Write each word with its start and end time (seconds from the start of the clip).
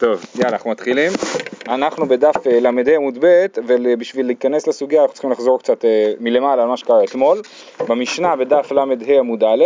טוב, 0.00 0.24
יאללה, 0.34 0.52
אנחנו 0.52 0.70
מתחילים. 0.70 1.12
אנחנו 1.68 2.06
בדף 2.06 2.46
אה, 2.46 2.60
ל"ה 2.60 2.96
עמוד 2.96 3.18
ב', 3.20 3.46
ובשביל 3.66 4.26
להיכנס 4.26 4.66
לסוגיה 4.66 5.00
אנחנו 5.00 5.12
צריכים 5.14 5.30
לחזור 5.30 5.58
קצת 5.58 5.84
אה, 5.84 6.12
מלמעלה 6.20 6.62
על 6.62 6.68
מה 6.68 6.76
שקרה 6.76 7.04
אתמול. 7.04 7.42
במשנה 7.88 8.36
בדף 8.36 8.72
ל"ה 8.72 8.84
עמוד 9.18 9.44
א', 9.44 9.64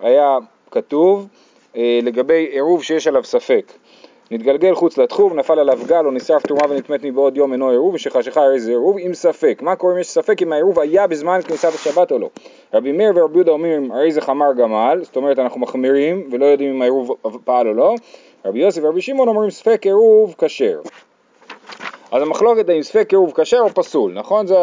היה 0.00 0.38
כתוב 0.70 1.26
אה, 1.76 2.00
לגבי 2.02 2.48
עירוב 2.52 2.82
שיש 2.82 3.06
עליו 3.06 3.24
ספק. 3.24 3.72
נתגלגל 4.30 4.74
חוץ 4.74 4.98
לתחום, 4.98 5.38
נפל 5.38 5.58
עליו 5.58 5.78
גל 5.86 6.06
או 6.06 6.10
נשרף 6.10 6.46
תרומה 6.46 6.62
ונטמאת 6.68 7.04
מבעוד 7.04 7.36
יום 7.36 7.52
אינו 7.52 7.70
עירוב, 7.70 7.94
ושחשיכה 7.94 8.40
הרי 8.40 8.60
זה 8.60 8.70
עירוב 8.70 8.96
עם 8.98 9.14
ספק. 9.14 9.58
מה 9.62 9.76
קורה 9.76 9.94
אם 9.94 9.98
יש 9.98 10.08
ספק 10.08 10.42
אם 10.42 10.52
העירוב 10.52 10.78
היה 10.78 11.06
בזמן 11.06 11.40
כניסת 11.42 11.74
השבת 11.74 12.12
או 12.12 12.18
לא? 12.18 12.30
רבי 12.74 12.92
מאיר 12.92 13.12
ורבי 13.14 13.34
יהודה 13.34 13.52
אומרים 13.52 13.92
הרי 13.92 14.12
זה 14.12 14.20
חמר 14.20 14.52
גמל, 14.52 15.00
זאת 15.02 15.16
אומרת 15.16 15.38
אנחנו 15.38 15.60
מחמירים 15.60 16.28
ולא 16.30 16.44
יודעים 16.44 16.74
אם 16.74 16.82
העירוב 16.82 17.16
פעל 17.44 17.68
או 17.68 17.72
לא. 17.72 17.94
רבי 18.44 18.58
יוסף 18.58 18.80
ורבי 18.84 19.02
שמעון 19.02 19.28
אומרים 19.28 19.50
ספק 19.50 19.82
עירוב 19.84 20.34
כשר. 20.38 20.80
אז 22.12 22.22
המחלוקת 22.22 22.68
האם 22.68 22.82
ספק 22.82 23.08
עירוב 23.10 23.32
כשר 23.40 23.60
או 23.60 23.68
פסול, 23.68 24.12
נכון? 24.12 24.46
זה 24.46 24.58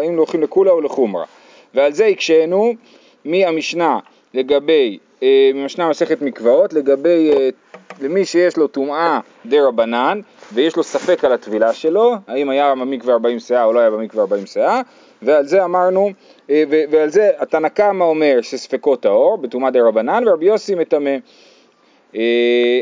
האם 0.00 0.16
הולכים 0.16 0.42
לקולה 0.42 0.70
או 0.70 0.80
לחומרה. 0.80 1.24
ועל 1.74 1.92
זה 1.92 2.06
הקשינו 2.06 2.72
מהמשנה 3.24 3.98
לגבי, 4.34 4.98
אה, 5.22 5.50
ממשנה 5.54 5.88
מסכת 5.88 6.22
מקוואות, 6.22 6.72
לגבי 6.72 7.30
אה, 7.32 7.48
למי 8.00 8.24
שיש 8.24 8.56
לו 8.56 8.66
טומאה 8.66 9.20
דה 9.46 9.62
רבנן 9.62 10.20
ויש 10.52 10.76
לו 10.76 10.82
ספק 10.82 11.24
על 11.24 11.32
הטבילה 11.32 11.72
שלו, 11.72 12.14
האם 12.28 12.50
היה 12.50 12.74
במקווה 12.74 13.14
40 13.14 13.38
שאה 13.38 13.64
או 13.64 13.72
לא 13.72 13.80
היה 13.80 13.90
במקווה 13.90 14.22
40 14.22 14.46
שאה, 14.46 14.80
ועל 15.22 15.46
זה 15.46 15.64
אמרנו, 15.64 16.10
אה, 16.50 16.64
ועל 16.90 17.08
זה 17.08 17.30
התנא 17.38 17.68
קמא 17.68 18.04
אומר 18.04 18.38
שספקו 18.42 18.96
טהור 18.96 19.38
בטומאה 19.38 19.70
דה 19.70 19.82
רבנן 19.82 20.22
ורבי 20.26 20.46
יוסי 20.46 20.74
מטמא. 20.74 21.16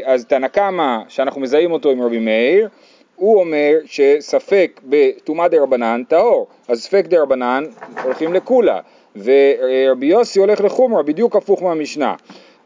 אז 0.05 0.25
תנא 0.25 0.49
קמא 0.49 0.97
שאנחנו 1.09 1.41
מזהים 1.41 1.73
אותו 1.73 1.91
עם 1.91 2.03
רבי 2.03 2.19
מאיר, 2.19 2.69
הוא 3.17 3.41
אומר 3.41 3.75
שספק 3.85 4.81
בטומאה 4.85 5.49
דה 5.49 5.63
רבנן 5.63 6.03
טהור, 6.09 6.47
אז 6.69 6.83
ספק 6.83 7.05
דה 7.09 7.23
רבנן 7.23 7.65
הולכים 8.05 8.35
לקולה, 8.35 8.81
ורבי 9.17 10.07
יוסי 10.07 10.39
הולך 10.39 10.61
לחומרה, 10.61 11.03
בדיוק 11.03 11.37
הפוך 11.37 11.63
מהמשנה. 11.63 12.15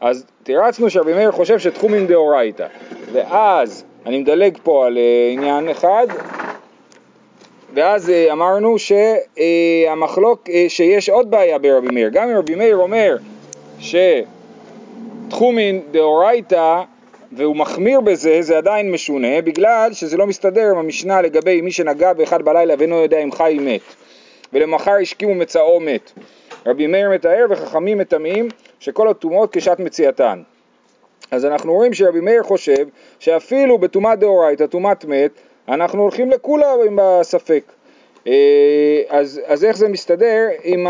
אז 0.03 0.25
תירצנו 0.43 0.89
שרבי 0.89 1.13
מאיר 1.13 1.31
חושב 1.31 1.59
שתחומין 1.59 2.07
דאורייתא, 2.07 2.67
ואז 3.11 3.83
אני 4.05 4.19
מדלג 4.19 4.57
פה 4.63 4.85
על 4.85 4.97
אה, 4.97 5.29
עניין 5.33 5.69
אחד, 5.69 6.07
ואז 7.73 8.09
אה, 8.09 8.31
אמרנו 8.31 8.75
שהמחלוק, 8.79 10.49
אה, 10.49 10.65
שיש 10.67 11.09
עוד 11.09 11.31
בעיה 11.31 11.57
ברבי 11.57 11.87
מאיר, 11.91 12.09
גם 12.09 12.29
אם 12.29 12.37
רבי 12.37 12.55
מאיר 12.55 12.75
אומר 12.75 13.17
שתחומין 15.29 15.81
דאורייתא 15.91 16.81
והוא 17.31 17.55
מחמיר 17.55 18.01
בזה, 18.01 18.41
זה 18.41 18.57
עדיין 18.57 18.91
משונה, 18.91 19.41
בגלל 19.41 19.89
שזה 19.93 20.17
לא 20.17 20.27
מסתדר 20.27 20.69
עם 20.71 20.77
המשנה 20.77 21.21
לגבי 21.21 21.61
מי 21.61 21.71
שנגע 21.71 22.13
באחד 22.13 22.41
בלילה 22.41 22.73
ואינו 22.77 22.95
יודע 22.95 23.19
אם 23.19 23.31
חי 23.31 23.57
מת, 23.61 23.81
ולמחר 24.53 24.95
השכימו 25.01 25.35
מצאו 25.35 25.79
מת. 25.79 26.11
רבי 26.65 26.87
מאיר 26.87 27.09
מתאר 27.09 27.45
וחכמים 27.49 27.97
מטמאים 27.97 28.49
שכל 28.83 29.07
הטומאות 29.07 29.49
כשעת 29.53 29.79
מציאתן. 29.79 30.41
אז 31.31 31.45
אנחנו 31.45 31.73
רואים 31.73 31.93
שרבי 31.93 32.19
מאיר 32.19 32.43
חושב 32.43 32.87
שאפילו 33.19 33.77
בטומאת 33.77 34.19
דאורייתא, 34.19 34.65
טומאת 34.65 35.05
מת, 35.05 35.31
אנחנו 35.67 36.01
הולכים 36.01 36.29
לכולה 36.29 36.73
עם 36.87 36.99
הספק. 36.99 37.63
אה, 38.27 39.01
אז, 39.09 39.41
אז 39.45 39.65
איך 39.65 39.77
זה 39.77 39.87
מסתדר 39.87 40.47
עם 40.63 40.87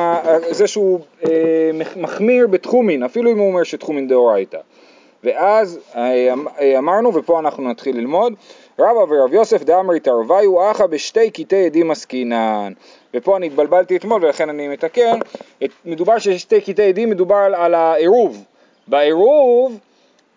זה 0.49 0.67
שהוא 0.67 0.99
אה, 1.25 1.71
מחמיר 1.95 2.47
בתחומין, 2.47 3.03
אפילו 3.03 3.31
אם 3.31 3.39
הוא 3.39 3.47
אומר 3.47 3.63
שתחומין 3.63 4.07
דאורייתא. 4.07 4.59
ואז 5.23 5.79
אה, 5.95 6.77
אמרנו, 6.77 7.15
ופה 7.15 7.39
אנחנו 7.39 7.69
נתחיל 7.69 7.97
ללמוד, 7.97 8.33
רבא 8.79 9.13
ורב 9.13 9.33
יוסף 9.33 9.63
דאמרי 9.63 9.99
תרוויו 9.99 10.71
אחא 10.71 10.85
בשתי 10.85 11.31
קטעי 11.31 11.65
עדים 11.65 11.91
עסקינן. 11.91 12.73
ופה 13.13 13.37
אני 13.37 13.47
התבלבלתי 13.47 13.95
אתמול 13.95 14.25
ולכן 14.25 14.49
אני 14.49 14.67
מתקן, 14.67 15.19
מדובר 15.85 16.19
ששתי 16.19 16.61
קטעי 16.61 16.89
עדים 16.89 17.09
מדובר 17.09 17.35
על, 17.35 17.55
על 17.55 17.73
העירוב. 17.73 18.43
בעירוב 18.87 19.79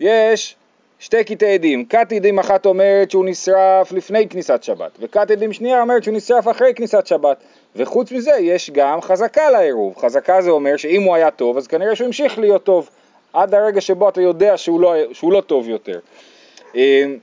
יש 0.01 0.57
שתי 0.99 1.25
קטעי 1.25 1.55
עדים, 1.55 1.85
כת 1.85 2.13
עדים 2.13 2.39
אחת 2.39 2.67
אומרת 2.67 3.11
שהוא 3.11 3.25
נשרף 3.25 3.93
לפני 3.93 4.29
כניסת 4.29 4.63
שבת, 4.63 4.91
וכת 5.01 5.31
עדים 5.31 5.53
שנייה 5.53 5.81
אומרת 5.81 6.05
שהוא 6.05 6.17
נשרף 6.17 6.49
אחרי 6.49 6.75
כניסת 6.75 7.07
שבת, 7.07 7.37
וחוץ 7.77 8.13
מזה 8.13 8.37
יש 8.41 8.71
גם 8.71 9.01
חזקה 9.01 9.51
לעירוב, 9.51 9.97
חזקה 9.97 10.43
זה 10.43 10.51
אומר 10.51 10.77
שאם 10.77 11.03
הוא 11.03 11.15
היה 11.15 11.31
טוב 11.31 11.57
אז 11.57 11.67
כנראה 11.67 11.97
שהוא 11.97 12.07
המשיך 12.07 12.39
להיות 12.39 12.65
טוב, 12.65 12.91
עד 13.37 13.55
הרגע 13.55 13.81
שבו 13.81 14.09
אתה 14.09 14.21
יודע 14.21 14.57
שהוא 14.57 14.81
לא, 14.81 14.95
שהוא 15.13 15.33
לא 15.33 15.41
טוב 15.41 15.69
יותר. 15.69 15.99
אמ, 16.75 17.19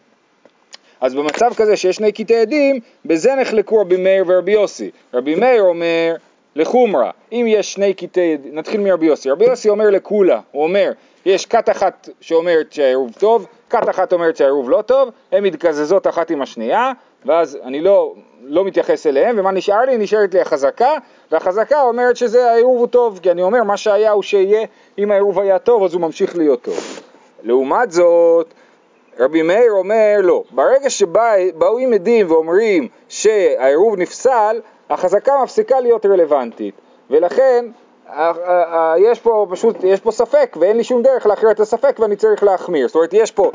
אז 1.01 1.16
במצב 1.16 1.53
כזה 1.56 1.78
שיש 1.78 1.96
שני 1.96 2.12
קטעי 2.12 2.38
עדים, 2.38 2.79
בזה 3.06 3.35
נחלקו 3.35 3.81
רבי 3.81 3.97
מאיר 3.97 4.24
ורבי 4.28 4.51
יוסי. 4.51 4.91
רבי 5.13 5.35
מאיר 5.35 5.62
אומר 5.62 6.16
לחומרה, 6.56 7.12
אם 7.31 7.46
יש 7.50 7.74
שני 7.74 7.94
קטעי 7.94 8.38
נתחיל 8.51 8.81
מרבי 8.81 9.06
יוסי. 9.06 9.29
רבי 9.29 9.46
יוסי 9.46 9.69
אומר 9.69 9.90
לכולה, 9.90 10.40
הוא 10.51 10.63
אומר, 10.63 10.91
יש 11.25 11.46
כת 11.46 11.69
אחת 11.69 12.09
שאומרת 12.22 12.74
שהעירוב 12.74 13.12
טוב, 13.19 13.47
כת 13.69 13.90
אחת 13.90 14.13
אומרת 14.13 14.38
שהעירוב 14.38 14.69
לא 14.69 14.81
טוב, 14.81 15.09
הן 15.31 15.44
מתקזזות 15.44 16.07
אחת 16.07 16.30
עם 16.31 16.41
השנייה, 16.41 16.91
ואז 17.25 17.57
אני 17.63 17.81
לא, 17.81 18.16
לא 18.45 18.65
מתייחס 18.65 19.07
אליהן, 19.07 19.39
ומה 19.39 19.51
נשאר 19.51 19.81
לי? 19.81 19.97
נשארת 19.97 20.33
לי 20.33 20.41
החזקה, 20.41 20.93
והחזקה 21.31 21.81
אומרת 21.81 22.17
שזה 22.17 22.51
העירוב 22.51 22.79
הוא 22.79 22.87
טוב, 22.87 23.19
כי 23.23 23.31
אני 23.31 23.41
אומר 23.41 23.63
מה 23.63 23.77
שהיה 23.77 24.11
הוא 24.11 24.23
שיהיה, 24.23 24.67
אם 24.97 25.11
העירוב 25.11 25.39
היה 25.39 25.59
טוב 25.59 25.83
אז 25.83 25.93
הוא 25.93 26.01
ממשיך 26.01 26.37
להיות 26.37 26.61
טוב. 26.61 27.01
לעומת 27.43 27.91
זאת, 27.91 28.53
רבי 29.19 29.41
מאיר 29.41 29.71
אומר 29.71 30.19
לא, 30.21 30.43
ברגע 30.51 30.89
שבאים 30.89 31.93
עדים 31.93 32.31
ואומרים 32.31 32.87
שהעירוב 33.09 33.97
נפסל, 33.97 34.61
החזקה 34.89 35.33
מפסיקה 35.43 35.79
להיות 35.79 36.05
רלוונטית, 36.05 36.75
ולכן 37.09 37.65
יש 38.97 39.19
פה 39.19 39.47
פשוט, 39.49 39.83
יש 39.83 39.99
פה 39.99 40.11
ספק 40.11 40.57
ואין 40.59 40.77
לי 40.77 40.83
שום 40.83 41.01
דרך 41.01 41.25
להכריע 41.25 41.51
את 41.51 41.59
הספק 41.59 41.99
ואני 41.99 42.15
צריך 42.15 42.43
להחמיר, 42.43 42.87
זאת 42.87 42.95
אומרת 42.95 43.13
יש 43.13 43.31
פה 43.31 43.51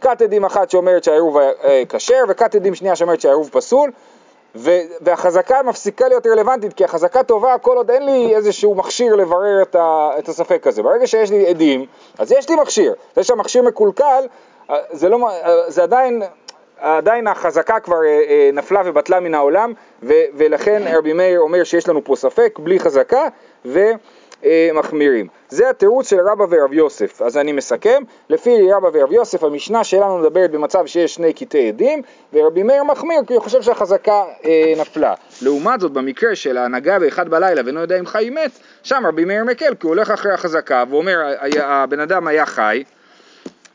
כת 0.00 0.22
עדים 0.22 0.44
אחת 0.44 0.70
שאומרת 0.70 1.04
שהעירוב 1.04 1.36
אה, 1.38 1.82
כשר 1.88 2.24
וכת 2.28 2.54
עדים 2.54 2.74
שנייה 2.74 2.96
שאומרת 2.96 3.20
שהעירוב 3.20 3.50
פסול 3.52 3.90
והחזקה 5.00 5.62
מפסיקה 5.62 6.08
להיות 6.08 6.26
רלוונטית 6.26 6.72
כי 6.72 6.84
החזקה 6.84 7.22
טובה 7.22 7.58
כל 7.58 7.76
עוד 7.76 7.90
אין 7.90 8.06
לי 8.06 8.36
איזשהו 8.36 8.74
מכשיר 8.74 9.16
לברר 9.16 9.62
את 10.18 10.28
הספק 10.28 10.66
הזה. 10.66 10.82
ברגע 10.82 11.06
שיש 11.06 11.30
לי 11.30 11.46
עדים, 11.46 11.86
אז 12.18 12.32
יש 12.32 12.48
לי 12.48 12.56
מכשיר. 12.56 12.94
זה 13.16 13.24
שהמכשיר 13.24 13.62
מקולקל, 13.62 14.24
אה, 14.70 14.76
זה, 14.90 15.08
לא, 15.08 15.28
אה, 15.28 15.70
זה 15.70 15.82
עדיין, 15.82 16.22
עדיין 16.78 17.26
החזקה 17.26 17.80
כבר 17.80 18.04
אה, 18.04 18.50
נפלה 18.52 18.82
ובטלה 18.84 19.20
מן 19.20 19.34
העולם, 19.34 19.72
ו, 20.02 20.12
ולכן 20.34 20.82
רבי 20.96 21.12
מאיר 21.12 21.40
אומר 21.40 21.64
שיש 21.64 21.88
לנו 21.88 22.04
פה 22.04 22.16
ספק 22.16 22.58
בלי 22.62 22.80
חזקה 22.80 23.26
ומחמירים. 24.42 25.26
זה 25.48 25.70
התירוץ 25.70 26.10
של 26.10 26.20
רבא 26.20 26.44
ורב 26.50 26.72
יוסף. 26.72 27.22
אז 27.22 27.36
אני 27.36 27.52
מסכם, 27.52 28.02
לפי 28.28 28.72
רבא 28.72 28.88
ורב 28.92 29.12
יוסף 29.12 29.44
המשנה 29.44 29.84
שלנו 29.84 30.18
מדברת 30.18 30.50
במצב 30.50 30.86
שיש 30.86 31.14
שני 31.14 31.32
קטעי 31.32 31.68
עדים, 31.68 32.02
ורבי 32.32 32.62
מאיר 32.62 32.82
מחמיר 32.82 33.20
כי 33.26 33.34
הוא 33.34 33.42
חושב 33.42 33.62
שהחזקה 33.62 34.24
אה, 34.44 34.72
נפלה. 34.76 35.14
לעומת 35.42 35.80
זאת, 35.80 35.92
במקרה 35.92 36.34
של 36.34 36.56
ההנהגה 36.56 36.98
באחד 36.98 37.28
בלילה 37.28 37.62
ואינו 37.64 37.80
יודע 37.80 37.98
אם 37.98 38.06
חי 38.06 38.30
מת, 38.30 38.50
שם 38.82 39.02
רבי 39.06 39.24
מאיר 39.24 39.44
מקל 39.44 39.74
כי 39.74 39.86
הוא 39.86 39.94
הולך 39.94 40.10
אחרי 40.10 40.32
החזקה 40.32 40.84
ואומר 40.90 41.18
הבן 41.62 42.00
אדם 42.00 42.26
היה 42.26 42.46
חי 42.46 42.84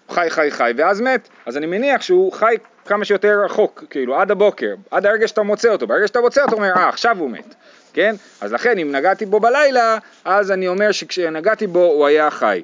חי 0.09 0.29
חי 0.29 0.51
חי 0.51 0.71
ואז 0.77 1.01
מת, 1.01 1.29
אז 1.45 1.57
אני 1.57 1.65
מניח 1.65 2.01
שהוא 2.01 2.33
חי 2.33 2.55
כמה 2.85 3.05
שיותר 3.05 3.41
רחוק, 3.45 3.83
כאילו 3.89 4.15
עד 4.15 4.31
הבוקר, 4.31 4.75
עד 4.91 5.05
הרגע 5.05 5.27
שאתה 5.27 5.43
מוצא 5.43 5.69
אותו, 5.69 5.87
ברגע 5.87 6.07
שאתה 6.07 6.21
מוצא 6.21 6.43
אותו 6.43 6.55
אומר 6.55 6.73
אה 6.75 6.89
עכשיו 6.89 7.17
הוא 7.19 7.29
מת, 7.29 7.55
כן? 7.93 8.15
אז 8.41 8.53
לכן 8.53 8.77
אם 8.77 8.91
נגעתי 8.91 9.25
בו 9.25 9.39
בלילה, 9.39 9.97
אז 10.25 10.51
אני 10.51 10.67
אומר 10.67 10.91
שכשנגעתי 10.91 11.67
בו 11.67 11.83
הוא 11.83 12.07
היה 12.07 12.29
חי. 12.29 12.61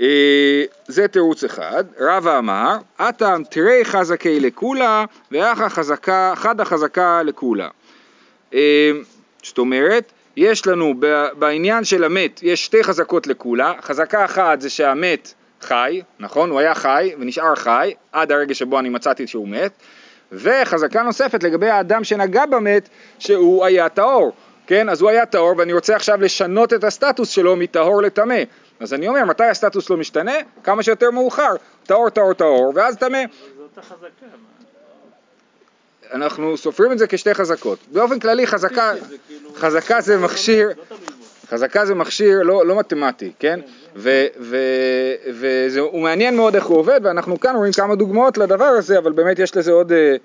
אה, 0.00 0.64
זה 0.88 1.08
תירוץ 1.08 1.44
אחד, 1.44 1.84
רבא 2.00 2.38
אמר, 2.38 2.76
אטם 2.96 3.42
תראי 3.50 3.84
חזקי 3.84 4.40
לכולה 4.40 5.04
ואחא 5.32 5.68
חזקה, 5.68 6.32
חדה 6.36 6.64
חזקה 6.64 7.22
לכולה. 7.22 7.68
אה, 8.54 8.90
זאת 9.42 9.58
אומרת, 9.58 10.12
יש 10.36 10.66
לנו 10.66 10.94
בעניין 11.38 11.84
של 11.84 12.04
המת, 12.04 12.40
יש 12.42 12.64
שתי 12.64 12.84
חזקות 12.84 13.26
לכולה, 13.26 13.72
חזקה 13.80 14.24
אחת 14.24 14.60
זה 14.60 14.70
שהמת 14.70 15.34
חי, 15.60 16.02
נכון? 16.18 16.50
הוא 16.50 16.60
היה 16.60 16.74
חי 16.74 17.12
ונשאר 17.18 17.54
חי 17.54 17.94
עד 18.12 18.32
הרגע 18.32 18.54
שבו 18.54 18.78
אני 18.78 18.88
מצאתי 18.88 19.26
שהוא 19.26 19.48
מת, 19.48 19.72
וחזקה 20.32 21.02
נוספת 21.02 21.42
לגבי 21.42 21.68
האדם 21.68 22.04
שנגע 22.04 22.46
במת 22.46 22.88
שהוא 23.18 23.64
היה 23.64 23.88
טהור, 23.88 24.32
כן? 24.66 24.88
אז 24.88 25.00
הוא 25.00 25.10
היה 25.10 25.26
טהור 25.26 25.54
ואני 25.58 25.72
רוצה 25.72 25.96
עכשיו 25.96 26.20
לשנות 26.20 26.72
את 26.72 26.84
הסטטוס 26.84 27.28
שלו 27.28 27.56
מטהור 27.56 28.02
לטמא. 28.02 28.42
אז 28.80 28.94
אני 28.94 29.08
אומר, 29.08 29.24
מתי 29.24 29.44
הסטטוס 29.44 29.90
לא 29.90 29.96
משתנה? 29.96 30.32
כמה 30.64 30.82
שיותר 30.82 31.10
מאוחר, 31.10 31.54
טהור, 31.86 32.10
טהור, 32.10 32.32
טהור, 32.32 32.72
ואז 32.74 32.96
טמא. 32.96 33.18
אנחנו 36.12 36.56
סופרים 36.56 36.92
את 36.92 36.98
זה 36.98 37.06
כשתי 37.06 37.34
חזקות. 37.34 37.78
באופן 37.92 38.18
כללי 38.18 38.46
חזקה, 38.46 38.92
כאילו- 39.26 39.54
חזקה 39.54 40.00
זה 40.00 40.18
מכשיר, 40.18 40.68
חזקה 41.50 41.86
זה 41.86 41.94
מכשיר 41.94 42.42
לא, 42.42 42.66
לא 42.66 42.78
מתמטי, 42.78 43.32
כן? 43.38 43.60
והוא 43.96 46.00
מעניין 46.00 46.36
מאוד 46.36 46.54
איך 46.54 46.64
הוא 46.64 46.78
עובד, 46.78 47.00
ואנחנו 47.02 47.40
כאן 47.40 47.56
רואים 47.56 47.72
כמה 47.72 47.94
דוגמאות 47.94 48.38
לדבר 48.38 48.64
הזה, 48.64 48.98
אבל 48.98 49.12
באמת 49.12 49.38
יש 49.38 49.56
לזה 49.56 49.72
עוד... 49.72 49.92
אה, 49.92 50.16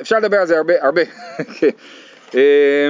אפשר 0.00 0.18
לדבר 0.18 0.36
על 0.36 0.46
זה 0.46 0.56
הרבה, 0.56 0.74
הרבה. 0.80 1.02
כן. 1.58 1.68
אה, 2.34 2.88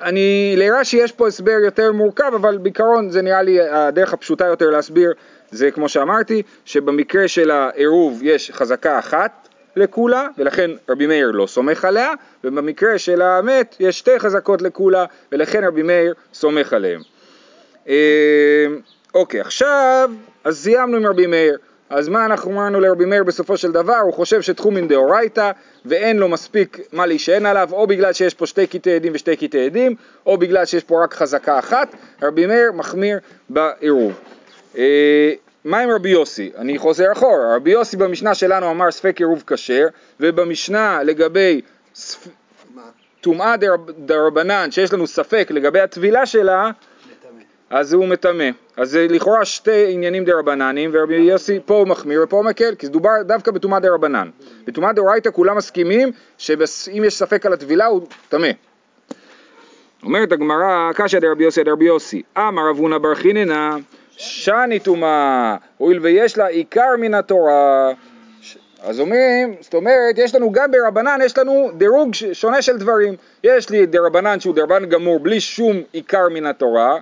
אני, 0.00 0.54
לרש"י 0.56 0.96
יש 0.96 1.12
פה 1.12 1.28
הסבר 1.28 1.58
יותר 1.64 1.92
מורכב, 1.92 2.32
אבל 2.34 2.58
בעיקרון 2.58 3.10
זה 3.10 3.22
נראה 3.22 3.42
לי 3.42 3.60
הדרך 3.60 4.12
הפשוטה 4.12 4.46
יותר 4.46 4.70
להסביר, 4.70 5.12
זה 5.50 5.70
כמו 5.70 5.88
שאמרתי, 5.88 6.42
שבמקרה 6.64 7.28
של 7.28 7.50
העירוב 7.50 8.20
יש 8.22 8.50
חזקה 8.50 8.98
אחת 8.98 9.47
לכולה, 9.78 10.28
ולכן 10.38 10.70
רבי 10.88 11.06
מאיר 11.06 11.30
לא 11.30 11.46
סומך 11.46 11.84
עליה, 11.84 12.12
ובמקרה 12.44 12.98
של 12.98 13.22
המת 13.22 13.76
יש 13.80 13.98
שתי 13.98 14.18
חזקות 14.18 14.62
לכולה, 14.62 15.04
ולכן 15.32 15.64
רבי 15.64 15.82
מאיר 15.82 16.14
סומך 16.34 16.72
עליהם. 16.72 17.00
אה, 17.88 18.66
אוקיי, 19.14 19.40
עכשיו, 19.40 20.10
אז 20.44 20.58
סיימנו 20.58 20.96
עם 20.96 21.06
רבי 21.06 21.26
מאיר. 21.26 21.58
אז 21.90 22.08
מה 22.08 22.24
אנחנו 22.24 22.50
אמרנו 22.50 22.80
לרבי 22.80 23.04
מאיר 23.04 23.24
בסופו 23.24 23.56
של 23.56 23.72
דבר? 23.72 23.96
הוא 23.96 24.12
חושב 24.12 24.42
שתחומין 24.42 24.88
דאורייתא 24.88 25.50
ואין 25.84 26.18
לו 26.18 26.28
מספיק 26.28 26.78
מה 26.92 27.06
להישען 27.06 27.46
עליו, 27.46 27.68
או 27.72 27.86
בגלל 27.86 28.12
שיש 28.12 28.34
פה 28.34 28.46
שתי 28.46 28.66
קטעי 28.66 28.94
עדים 28.94 29.12
ושתי 29.14 29.36
קטעי 29.36 29.66
עדים, 29.66 29.94
או 30.26 30.38
בגלל 30.38 30.64
שיש 30.64 30.84
פה 30.84 31.04
רק 31.04 31.14
חזקה 31.14 31.58
אחת, 31.58 31.94
רבי 32.22 32.46
מאיר 32.46 32.72
מחמיר 32.72 33.18
בעירוב. 33.48 34.20
מה 35.64 35.78
עם 35.78 35.90
רבי 35.90 36.08
יוסי? 36.08 36.50
אני 36.56 36.78
חוזר 36.78 37.12
אחורה, 37.12 37.56
רבי 37.56 37.70
יוסי 37.70 37.96
במשנה 37.96 38.34
שלנו 38.34 38.70
אמר 38.70 38.90
ספק 38.90 39.18
עירוב 39.18 39.44
כשר, 39.46 39.86
ובמשנה 40.20 41.02
לגבי 41.02 41.60
טומאה 43.20 43.54
דרבנן 43.98 44.70
שיש 44.70 44.92
לנו 44.92 45.06
ספק 45.06 45.48
לגבי 45.50 45.80
הטבילה 45.80 46.26
שלה, 46.26 46.70
אז 47.70 47.92
הוא 47.92 48.08
מטמא. 48.08 48.48
אז 48.76 48.90
זה 48.90 49.06
לכאורה 49.10 49.44
שתי 49.44 49.92
עניינים 49.92 50.24
דה 50.24 50.32
רבננים, 50.38 50.90
ורבי 50.92 51.14
יוסי 51.14 51.60
פה 51.66 51.74
הוא 51.74 51.88
מחמיר 51.88 52.22
ופה 52.24 52.36
הוא 52.36 52.44
מקל, 52.44 52.74
כי 52.74 52.86
זה 52.86 52.92
דובר 52.92 53.10
דווקא 53.22 53.50
בטומאה 53.50 53.80
דה 53.80 53.88
רבנן. 53.90 54.30
בטומאה 54.66 54.92
דאורייתא 54.92 55.30
כולם 55.32 55.56
מסכימים 55.56 56.12
שאם 56.38 57.02
יש 57.06 57.18
ספק 57.18 57.46
על 57.46 57.52
הטבילה 57.52 57.86
הוא 57.86 58.06
טמא. 58.28 58.48
אומרת 60.02 60.32
הגמרא, 60.32 60.92
קשיא 60.94 61.18
דרבי 61.18 61.44
יוסי 61.44 61.64
דרבי 61.64 61.84
יוסי, 61.84 62.22
אמר 62.38 62.70
אבונה 62.70 62.98
בר 62.98 63.14
חיננה, 63.14 63.76
שני 64.18 64.78
טומאה, 64.78 65.56
הואיל 65.76 65.98
ויש 66.00 66.38
לה 66.38 66.46
עיקר 66.46 66.96
מן 66.98 67.14
התורה. 67.14 67.92
אז 68.82 69.00
אומרים, 69.00 69.54
זאת 69.60 69.74
אומרת, 69.74 70.18
יש 70.18 70.34
לנו 70.34 70.52
גם 70.52 70.70
ברבנן, 70.70 71.18
יש 71.24 71.38
לנו 71.38 71.70
דירוג 71.76 72.14
שונה 72.32 72.62
של 72.62 72.76
דברים. 72.78 73.14
יש 73.44 73.70
לי 73.70 73.86
דרבנן 73.86 74.40
שהוא 74.40 74.54
דרבנן 74.54 74.86
גמור 74.86 75.20
בלי 75.20 75.40
שום 75.40 75.76
עיקר 75.92 76.28
מן 76.28 76.46
התורה, 76.46 76.96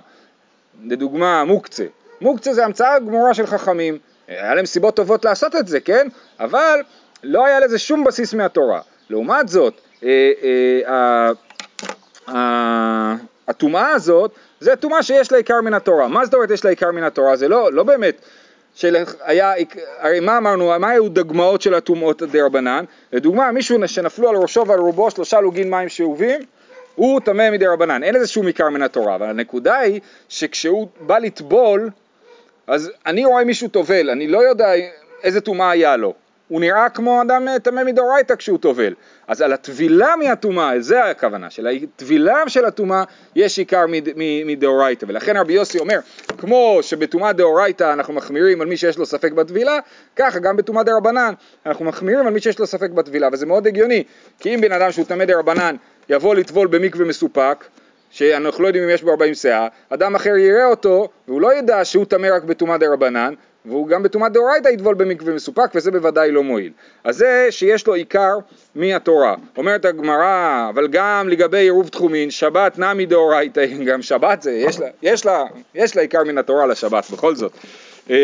לדוגמה 0.85 1.43
מוקצה. 1.43 1.85
מוקצה 2.21 2.53
זה 2.53 2.65
המצאה 2.65 2.99
גמורה 2.99 3.33
של 3.33 3.45
חכמים, 3.45 3.97
היה 4.27 4.55
להם 4.55 4.65
סיבות 4.65 4.95
טובות 4.95 5.25
לעשות 5.25 5.55
את 5.55 5.67
זה, 5.67 5.79
כן? 5.79 6.07
אבל 6.39 6.79
לא 7.23 7.45
היה 7.45 7.59
לזה 7.59 7.79
שום 7.79 8.03
בסיס 8.03 8.33
מהתורה. 8.33 8.81
לעומת 9.09 9.49
זאת, 9.49 9.73
אה, 10.03 10.31
אה, 12.27 13.13
הטומאה 13.47 13.89
הזאת, 13.89 14.31
זה 14.59 14.75
טומאה 14.75 15.03
שיש 15.03 15.31
לה 15.31 15.37
עיקר 15.37 15.61
מן 15.61 15.73
התורה. 15.73 16.07
מה 16.07 16.25
זאת 16.25 16.33
אומרת 16.33 16.51
יש 16.51 16.63
לה 16.65 16.69
עיקר 16.69 16.91
מן 16.91 17.03
התורה? 17.03 17.35
זה 17.35 17.47
לא, 17.47 17.73
לא 17.73 17.83
באמת 17.83 18.15
של 18.75 18.95
היה, 19.23 19.53
הרי 19.99 20.19
מה 20.19 20.37
אמרנו, 20.37 20.79
מה 20.79 20.89
היו 20.89 21.09
דוגמאות 21.09 21.61
של 21.61 21.73
הטומאות 21.73 22.23
דה 22.23 22.45
רבנן? 22.45 22.85
לדוגמה, 23.13 23.51
מישהו 23.51 23.87
שנפלו 23.87 24.29
על 24.29 24.35
ראשו 24.35 24.67
ועל 24.67 24.79
רובו 24.79 25.11
שלושה 25.11 25.41
לוגין 25.41 25.69
מים 25.69 25.89
שאובים, 25.89 26.41
הוא 26.95 27.19
טמא 27.19 27.49
מדי 27.49 27.67
רבנן, 27.67 28.03
אין 28.03 28.15
לזה 28.15 28.27
שום 28.27 28.47
עיקר 28.47 28.69
מן 28.69 28.81
התורה, 28.81 29.15
אבל 29.15 29.29
הנקודה 29.29 29.77
היא 29.77 30.01
שכשהוא 30.29 30.87
בא 31.01 31.17
לטבול, 31.17 31.89
אז 32.67 32.91
אני 33.05 33.25
רואה 33.25 33.43
מישהו 33.43 33.67
טובל, 33.67 34.09
אני 34.09 34.27
לא 34.27 34.37
יודע 34.37 34.67
איזה 35.23 35.41
טומאה 35.41 35.71
היה 35.71 35.97
לו, 35.97 36.13
הוא 36.47 36.61
נראה 36.61 36.89
כמו 36.89 37.21
אדם 37.21 37.47
טמא 37.63 37.83
מדאורייתא 37.83 38.35
כשהוא 38.35 38.57
טובל. 38.57 38.93
אז 39.27 39.41
על 39.41 39.53
הטבילה 39.53 40.15
מהטומאה, 40.15 40.79
זה 40.79 41.03
הכוונה, 41.03 41.49
של 41.49 41.67
הטבילה 41.67 42.49
של 42.49 42.65
הטומאה 42.65 43.03
יש 43.35 43.59
עיקר 43.59 43.85
מדאורייתא. 44.45 45.05
ולכן 45.09 45.37
רבי 45.37 45.53
יוסי 45.53 45.79
אומר, 45.79 45.99
כמו 46.37 46.79
שבטומאה 46.81 47.33
דאורייתא 47.33 47.93
אנחנו 47.93 48.13
מחמירים 48.13 48.61
על 48.61 48.67
מי 48.67 48.77
שיש 48.77 48.97
לו 48.97 49.05
ספק 49.05 49.31
בטבילה, 49.31 49.79
ככה 50.15 50.39
גם 50.39 50.57
בטומאה 50.57 50.83
דרבנן 50.83 51.33
אנחנו 51.65 51.85
מחמירים 51.85 52.27
על 52.27 52.33
מי 52.33 52.39
שיש 52.39 52.59
לו 52.59 52.67
ספק 52.67 52.89
בטבילה, 52.89 53.29
וזה 53.31 53.45
מאוד 53.45 53.67
הגיוני, 53.67 54.03
כי 54.39 54.55
אם 54.55 54.61
בן 54.61 54.71
אדם 54.71 54.91
שהוא 54.91 55.05
טמא 55.05 55.25
דרבנן 55.25 55.75
יבוא 56.09 56.35
לטבול 56.35 56.67
במקווה 56.67 57.05
מסופק, 57.05 57.65
שאנחנו 58.09 58.63
לא 58.63 58.67
יודעים 58.67 58.83
אם 58.83 58.89
יש 58.89 59.03
בו 59.03 59.11
40 59.11 59.33
שאה, 59.33 59.67
אדם 59.89 60.15
אחר 60.15 60.37
יראה 60.37 60.65
אותו 60.65 61.09
והוא 61.27 61.41
לא 61.41 61.53
ידע 61.53 61.85
שהוא 61.85 62.05
טמא 62.05 62.27
רק 62.31 62.43
בטומאה 62.43 62.77
דרבנן 62.77 63.33
והוא 63.67 63.87
גם 63.87 64.03
בטומאת 64.03 64.31
דאורייתא 64.31 64.67
יטבול 64.67 64.95
במקווה 64.95 65.33
מסופק 65.33 65.71
וזה 65.75 65.91
בוודאי 65.91 66.31
לא 66.31 66.43
מועיל. 66.43 66.71
אז 67.03 67.17
זה 67.17 67.47
שיש 67.49 67.87
לו 67.87 67.93
עיקר 67.93 68.37
מהתורה. 68.75 69.35
אומרת 69.57 69.85
הגמרא, 69.85 70.67
אבל 70.69 70.87
גם 70.87 71.29
לגבי 71.29 71.57
עירוב 71.57 71.87
תחומין, 71.87 72.31
שבת 72.31 72.79
נמי 72.79 73.05
דאורייתא, 73.05 73.65
גם 73.87 74.01
שבת 74.01 74.41
זה, 74.41 74.51
יש 74.51 74.79
לה, 74.79 74.87
יש, 75.01 75.25
לה, 75.25 75.45
יש 75.75 75.95
לה 75.95 76.01
עיקר 76.01 76.23
מן 76.23 76.37
התורה 76.37 76.65
לשבת, 76.65 77.09
בכל 77.11 77.35
זאת. 77.35 77.51
אמ, 78.09 78.15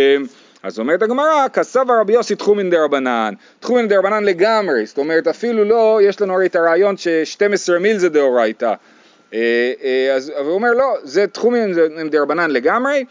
אז 0.63 0.79
אומרת 0.79 1.01
הגמרא, 1.01 1.47
כסבא 1.53 1.93
רבי 2.01 2.13
יוסי 2.13 2.35
תחומין 2.35 2.69
דרבנן, 2.69 3.33
תחומין 3.59 3.87
דרבנן 3.87 4.23
לגמרי, 4.23 4.85
זאת 4.85 4.97
אומרת 4.97 5.27
אפילו 5.27 5.63
לא, 5.63 5.99
יש 6.03 6.21
לנו 6.21 6.33
הרי 6.33 6.45
את 6.45 6.55
הרעיון 6.55 6.97
ש-12 6.97 7.79
מיל 7.79 7.97
זה 7.97 8.09
דאורייתא, 8.09 8.73
אה, 9.33 9.73
אה, 9.83 10.13
אז 10.15 10.29
הוא 10.29 10.51
אומר 10.51 10.71
לא, 10.71 10.95
זה 11.03 11.27
תחומין 11.27 11.73
דרבנן 12.09 12.51
לגמרי, 12.51 13.05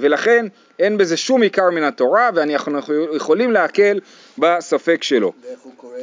ולכן 0.00 0.46
אין 0.78 0.98
בזה 0.98 1.16
שום 1.16 1.42
עיקר 1.42 1.70
מן 1.70 1.82
התורה 1.82 2.30
ואנחנו 2.34 2.78
יכולים 3.16 3.52
להקל 3.52 4.00
בספק 4.38 5.02
שלו. 5.02 5.32
ואיך 5.42 5.60
הוא 5.60 5.72
קורא 5.76 5.96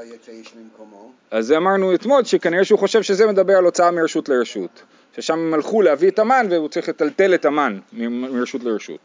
היצא 0.00 0.32
איש 0.32 0.54
ממקומו? 0.54 1.12
אז 1.30 1.52
אמרנו 1.52 1.94
אתמול 1.94 2.24
שכנראה 2.24 2.64
שהוא 2.64 2.78
חושב 2.78 3.02
שזה 3.02 3.26
מדבר 3.26 3.56
על 3.56 3.64
הוצאה 3.64 3.90
מרשות 3.90 4.28
לרשות. 4.28 4.82
ששם 5.16 5.38
הם 5.38 5.54
הלכו 5.54 5.82
להביא 5.82 6.10
את 6.10 6.18
המן 6.18 6.46
והוא 6.50 6.68
צריך 6.68 6.88
לטלטל 6.88 7.34
את 7.34 7.44
המן 7.44 7.78
מרשות 7.92 8.64
לרשות. 8.64 9.00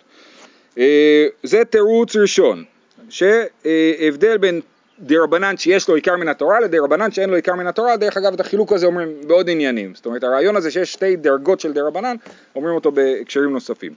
אה, 0.78 1.26
זה 1.44 1.66
תירוץ 1.66 2.16
ראשון, 2.16 2.64
שהבדל 3.10 4.38
בין 4.38 4.62
דרבנן 5.00 5.57
שיש 5.57 5.90
לו 5.90 5.95
עיקר 5.95 6.16
מן 6.16 6.28
התורה 6.28 6.60
לדרבנן 6.60 7.12
שאין 7.12 7.30
לו 7.30 7.36
עיקר 7.36 7.56
מן 7.56 7.68
התורה, 7.68 7.98
דרך 7.98 8.18
אגב 8.18 8.34
את 8.34 8.40
החילוק 8.40 8.74
הזה 8.74 8.86
אומרים 8.86 9.10
בעוד 9.28 9.50
עניינים, 9.50 9.95
זאת 9.95 10.06
אומרת 10.06 10.24
הרעיון 10.24 10.56
הזה 10.56 10.72
שיש 10.72 10.94
שתי 10.94 11.16
דרגות 11.16 11.60
של 11.60 11.74
דרבנן, 11.74 12.16
אומרים 12.56 12.75
אותו 12.75 12.92
בהקשרים 12.92 13.51
נוספים. 13.51 13.94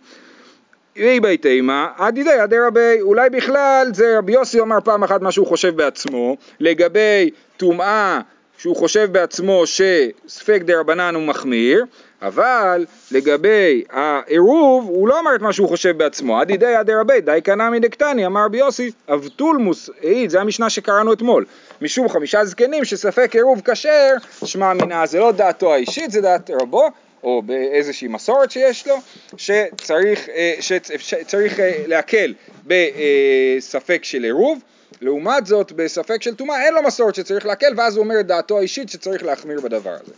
אי 0.97 1.21
בי 1.21 1.37
תימא, 1.37 1.87
עדידי 1.97 2.31
עדי 2.31 2.59
רבי, 2.59 3.01
אולי 3.01 3.31
בכלל 3.31 3.87
זה 3.93 4.19
רבי 4.19 4.33
יוסי 4.33 4.61
אמר 4.61 4.81
פעם 4.85 5.05
אחת 5.05 5.21
מה 5.21 5.33
שהוא 5.33 5.47
חושב 5.47 5.77
בעצמו, 5.77 6.37
לגבי 6.61 7.31
טומאה 7.57 8.21
שהוא 8.59 8.77
חושב 8.77 9.09
בעצמו 9.13 9.63
שספק 9.67 10.63
דה 10.65 10.81
רבנן 10.81 11.15
הוא 11.15 11.23
מחמיר, 11.23 11.85
אבל 12.23 12.87
לגבי 13.11 13.85
העירוב 13.91 14.85
הוא 14.89 15.09
לא 15.09 15.21
אמר 15.21 15.35
את 15.35 15.41
מה 15.41 15.53
שהוא 15.53 15.69
חושב 15.69 15.99
בעצמו, 15.99 16.41
עדידי 16.41 16.75
עדי 16.75 16.95
רבי, 16.95 17.21
די 17.21 17.41
קנמי 17.45 17.81
דקטני, 17.81 18.27
אמר 18.27 18.45
רבי 18.45 18.59
יוסי, 18.59 18.91
אבטולמוס, 19.09 19.91
העיד, 20.03 20.31
זה 20.31 20.41
המשנה 20.41 20.71
שקראנו 20.71 21.13
אתמול, 21.13 21.45
משום 21.83 22.09
חמישה 22.09 22.45
זקנים 22.45 22.85
שספק 22.85 23.35
עירוב 23.35 23.61
כשר, 23.65 24.13
שמע 24.45 24.73
מינה, 24.73 25.07
זה 25.07 25.19
לא 25.19 25.33
דעתו 25.33 25.75
האישית, 25.75 26.11
זה 26.11 26.21
דעת 26.21 26.51
רבו, 26.51 26.89
או 27.25 27.43
באיזושהי 27.43 28.09
מסורת 28.09 28.51
שיש 28.51 28.89
לו, 28.89 28.97
שצריך, 29.37 30.29
אה, 30.29 30.55
שצריך 30.99 31.61
אה, 31.61 31.83
להקל 31.87 32.35
בספק 32.67 34.05
של 34.05 34.25
עירוב, 34.25 34.59
לעומת 35.01 35.47
זאת 35.47 35.73
בספק 35.73 36.23
של 36.23 36.35
טומאה 36.35 36.65
אין 36.65 36.75
לו 36.75 36.83
מסורת 36.83 37.15
שצריך 37.15 37.47
להקל 37.47 37.73
ואז 37.77 37.97
הוא 37.97 38.05
אומר 38.05 38.21
את 38.21 38.27
דעתו 38.27 38.59
האישית 38.59 38.89
שצריך 38.89 39.23
להחמיר 39.23 39.61
בדבר 39.61 39.97
הזה. 40.03 40.13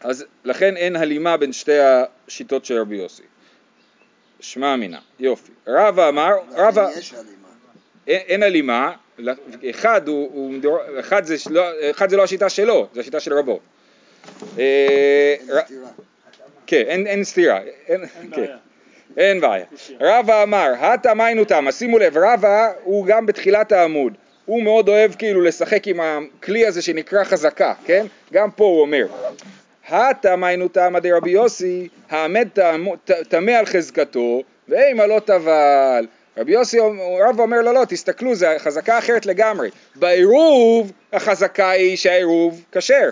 אז 0.00 0.24
לכן 0.44 0.76
אין 0.76 0.96
הלימה 0.96 1.36
בין 1.36 1.52
שתי 1.52 1.78
השיטות 1.78 2.64
של 2.64 2.78
רבי 2.80 2.96
יוסי. 2.96 3.22
שמע 4.40 4.74
אמינה, 4.74 4.98
יופי. 5.20 5.52
רבא 5.66 6.08
אמר, 6.08 6.32
רבא... 6.52 6.88
אין, 8.06 8.20
אין 8.26 8.42
הלימה, 8.42 8.92
אחד, 9.70 10.08
הוא, 10.08 10.30
הוא, 10.32 10.78
אחד, 11.00 11.24
זה 11.24 11.36
לא, 11.50 11.62
אחד 11.90 12.10
זה 12.10 12.16
לא 12.16 12.24
השיטה 12.24 12.48
שלו, 12.48 12.88
זה 12.94 13.00
השיטה 13.00 13.20
של 13.20 13.34
רבו. 13.34 13.60
אה, 14.58 15.34
כן, 16.66 17.06
אין 17.06 17.24
סתירה, 17.24 17.60
אין 17.86 18.04
בעיה. 18.30 18.56
רבא 20.00 20.42
אמר, 20.42 20.72
הטה 20.78 21.14
מיינו 21.14 21.44
תמה, 21.44 21.72
שימו 21.72 21.98
לב, 21.98 22.18
רבא 22.18 22.72
הוא 22.84 23.06
גם 23.06 23.26
בתחילת 23.26 23.72
העמוד, 23.72 24.12
הוא 24.46 24.62
מאוד 24.62 24.88
אוהב 24.88 25.14
כאילו 25.14 25.40
לשחק 25.40 25.88
עם 25.88 26.00
הכלי 26.00 26.66
הזה 26.66 26.82
שנקרא 26.82 27.24
חזקה, 27.24 27.74
כן? 27.84 28.06
גם 28.32 28.50
פה 28.50 28.64
הוא 28.64 28.80
אומר, 28.80 29.06
הטה 29.88 30.36
מיינו 30.36 30.68
תמה 30.68 31.00
דרבי 31.00 31.30
יוסי, 31.30 31.88
העמד 32.10 32.48
טמא 33.28 33.50
על 33.50 33.66
חזקתו, 33.66 34.42
ואימה 34.68 35.06
לא 35.06 35.20
טבל. 35.24 36.06
רבי 36.38 36.52
יוסי, 36.52 36.78
רבא 37.28 37.42
אומר 37.42 37.60
לא 37.62 37.74
לא, 37.74 37.84
תסתכלו, 37.88 38.34
זה 38.34 38.56
חזקה 38.58 38.98
אחרת 38.98 39.26
לגמרי. 39.26 39.70
בעירוב 39.94 40.92
החזקה 41.12 41.70
היא 41.70 41.96
שהעירוב 41.96 42.64
כשר. 42.72 43.08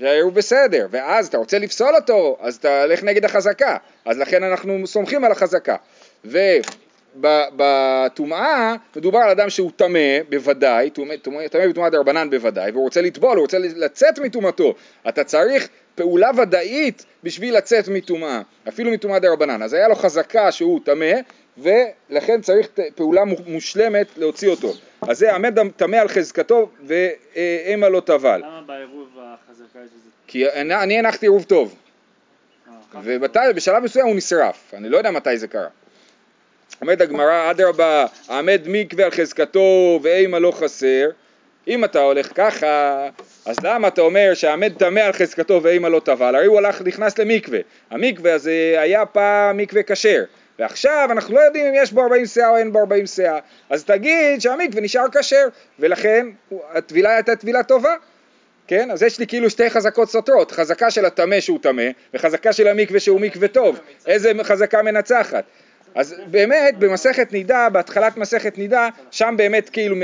שהעירוב 0.00 0.34
בסדר, 0.34 0.86
ואז 0.90 1.26
אתה 1.26 1.38
רוצה 1.38 1.58
לפסול 1.58 1.94
אותו, 1.96 2.36
אז 2.40 2.56
אתה 2.56 2.82
הולך 2.82 3.02
נגד 3.02 3.24
החזקה, 3.24 3.76
אז 4.04 4.18
לכן 4.18 4.42
אנחנו 4.42 4.86
סומכים 4.86 5.24
על 5.24 5.32
החזקה. 5.32 5.76
ובטומאה 7.14 8.74
מדובר 8.96 9.18
על 9.18 9.30
אדם 9.30 9.50
שהוא 9.50 9.70
טמא 9.76 10.18
בוודאי, 10.28 10.90
טמא 10.90 11.14
בטומאת 11.68 11.92
דרבנן 11.92 12.30
בוודאי, 12.30 12.70
והוא 12.70 12.82
רוצה 12.84 13.02
לטבול, 13.02 13.36
הוא 13.36 13.42
רוצה 13.42 13.58
לצאת 13.58 14.18
מטומאתו. 14.18 14.74
אתה 15.08 15.24
צריך 15.24 15.68
פעולה 15.94 16.30
ודאית 16.36 17.06
בשביל 17.22 17.56
לצאת 17.56 17.88
מטומאה, 17.88 18.40
אפילו 18.68 18.90
מטומאת 18.90 19.22
דרבנן. 19.22 19.62
אז 19.62 19.72
היה 19.72 19.88
לו 19.88 19.94
חזקה 19.94 20.52
שהוא 20.52 20.80
טמא, 20.84 21.12
ולכן 21.58 22.40
צריך 22.40 22.68
פעולה 22.94 23.22
מושלמת 23.46 24.06
להוציא 24.16 24.48
אותו. 24.48 24.72
אז 25.08 25.18
זה 25.18 25.34
עמד 25.34 25.58
טמא 25.76 25.96
על 25.96 26.08
חזקתו 26.08 26.68
והמה 26.82 27.88
לא 27.88 28.00
טבל. 28.00 28.42
למה 28.44 28.60
לזה? 28.78 28.99
כי 30.30 30.48
אני 30.50 30.98
הנחתי 30.98 31.26
עירוב 31.26 31.44
טוב, 31.44 31.74
ובשלב 33.04 33.82
מסוים 33.82 34.06
הוא 34.06 34.16
נשרף, 34.16 34.74
אני 34.74 34.88
לא 34.88 34.98
יודע 34.98 35.10
מתי 35.10 35.38
זה 35.38 35.48
קרה. 35.48 35.68
אומרת 36.80 37.00
הגמרא, 37.00 37.50
אדרבה, 37.50 38.06
העמד 38.28 38.60
מקווה 38.66 39.04
על 39.04 39.10
חזקתו 39.10 40.00
ואימה 40.02 40.38
לא 40.38 40.50
חסר. 40.50 41.10
אם 41.68 41.84
אתה 41.84 42.00
הולך 42.00 42.32
ככה, 42.34 43.06
אז 43.46 43.56
למה 43.64 43.88
אתה 43.88 44.00
אומר 44.00 44.34
שהעמד 44.34 44.72
טמא 44.78 45.00
על 45.00 45.12
חזקתו 45.12 45.60
ואימה 45.62 45.88
לא 45.88 46.00
טבל? 46.04 46.34
הרי 46.34 46.46
הוא 46.46 46.58
הלך, 46.58 46.82
נכנס 46.82 47.18
למקווה. 47.18 47.58
המקווה 47.90 48.34
הזה 48.34 48.74
היה 48.78 49.06
פעם 49.06 49.56
מקווה 49.56 49.82
כשר. 49.82 50.24
ועכשיו 50.58 51.08
אנחנו 51.10 51.34
לא 51.34 51.40
יודעים 51.40 51.66
אם 51.66 51.72
יש 51.76 51.92
בו 51.92 52.02
40 52.02 52.26
שאה 52.26 52.48
או 52.48 52.56
אין 52.56 52.72
בו 52.72 52.78
40 52.78 53.06
שאה, 53.06 53.38
אז 53.70 53.84
תגיד 53.84 54.40
שהמקווה 54.40 54.80
נשאר 54.80 55.04
כשר, 55.18 55.48
ולכן 55.78 56.26
הטבילה 56.72 57.14
הייתה 57.14 57.36
טבילה 57.36 57.62
טובה, 57.62 57.94
כן? 58.70 58.90
אז 58.90 59.02
יש 59.02 59.18
לי 59.18 59.26
כאילו 59.26 59.50
שתי 59.50 59.70
חזקות 59.70 60.10
סותרות, 60.10 60.52
חזקה 60.52 60.90
של 60.90 61.04
הטמא 61.04 61.40
שהוא 61.40 61.58
טמא, 61.62 61.82
וחזקה 62.14 62.52
של 62.52 62.68
המקווה 62.68 63.00
שהוא 63.00 63.20
מקווה 63.20 63.48
טוב, 63.48 63.80
איזה 64.06 64.32
חזקה 64.42 64.82
מנצחת? 64.82 65.44
אז 65.94 66.14
באמת 66.26 66.78
במסכת 66.78 67.32
נידה, 67.32 67.68
בהתחלת 67.68 68.16
מסכת 68.16 68.58
נידה, 68.58 68.88
שם 69.10 69.34
באמת 69.38 69.68
כאילו 69.68 69.96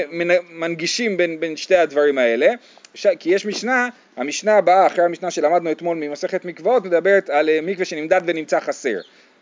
מנגישים 0.50 1.16
בין, 1.16 1.40
בין 1.40 1.56
שתי 1.56 1.76
הדברים 1.76 2.18
האלה, 2.18 2.52
ש... 2.94 3.06
כי 3.18 3.30
יש 3.30 3.46
משנה, 3.46 3.88
המשנה 4.16 4.56
הבאה, 4.56 4.86
אחרי 4.86 5.04
המשנה 5.04 5.30
שלמדנו 5.30 5.70
אתמול 5.70 5.96
ממסכת 5.96 6.44
מקוואות, 6.44 6.84
מדברת 6.84 7.30
על 7.30 7.48
אה, 7.48 7.58
מקווה 7.62 7.84
שנמדד 7.84 8.20
ונמצא 8.26 8.60
חסר. 8.60 8.98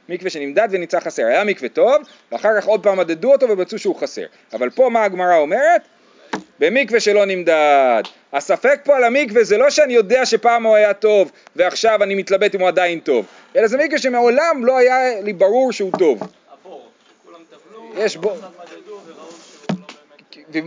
מקווה 0.09 0.31
שנמדד 0.31 0.69
ונמצא 0.71 1.01
חסר. 1.01 1.27
היה 1.27 1.45
מקווה 1.45 1.69
טוב, 1.69 2.03
ואחר 2.33 2.61
כך 2.61 2.67
עוד 2.67 2.83
פעם 2.83 2.99
מדדו 2.99 3.33
אותו 3.33 3.49
ומצאו 3.49 3.79
שהוא 3.79 3.97
חסר. 3.97 4.27
אבל 4.53 4.71
פה 4.71 4.89
מה 4.89 5.05
הגמרא 5.05 5.37
אומרת? 5.37 5.83
במקווה 6.59 7.01
שלא 7.01 7.25
נמדד. 7.25 8.03
הספק 8.33 8.81
פה 8.85 8.97
על 8.97 9.05
המקווה 9.05 9.45
זה 9.45 9.59
לא 9.59 9.71
שאני 9.71 9.95
יודע 9.95 10.27
שפעם 10.27 10.67
הוא 10.67 10.75
היה 10.75 10.95
טוב 10.95 11.33
ועכשיו 11.57 12.03
אני 12.03 12.15
מתלבט 12.15 12.55
אם 12.55 12.61
הוא 12.61 12.69
עדיין 12.69 13.01
טוב, 13.01 13.27
אלא 13.57 13.67
זה 13.67 13.79
מקווה 13.79 13.99
שמעולם 13.99 14.65
לא 14.65 14.77
היה 14.79 15.21
לי 15.21 15.33
ברור 15.33 15.73
שהוא 15.73 15.91
טוב. 15.99 16.21
יש 17.97 18.17
בור. 18.17 18.37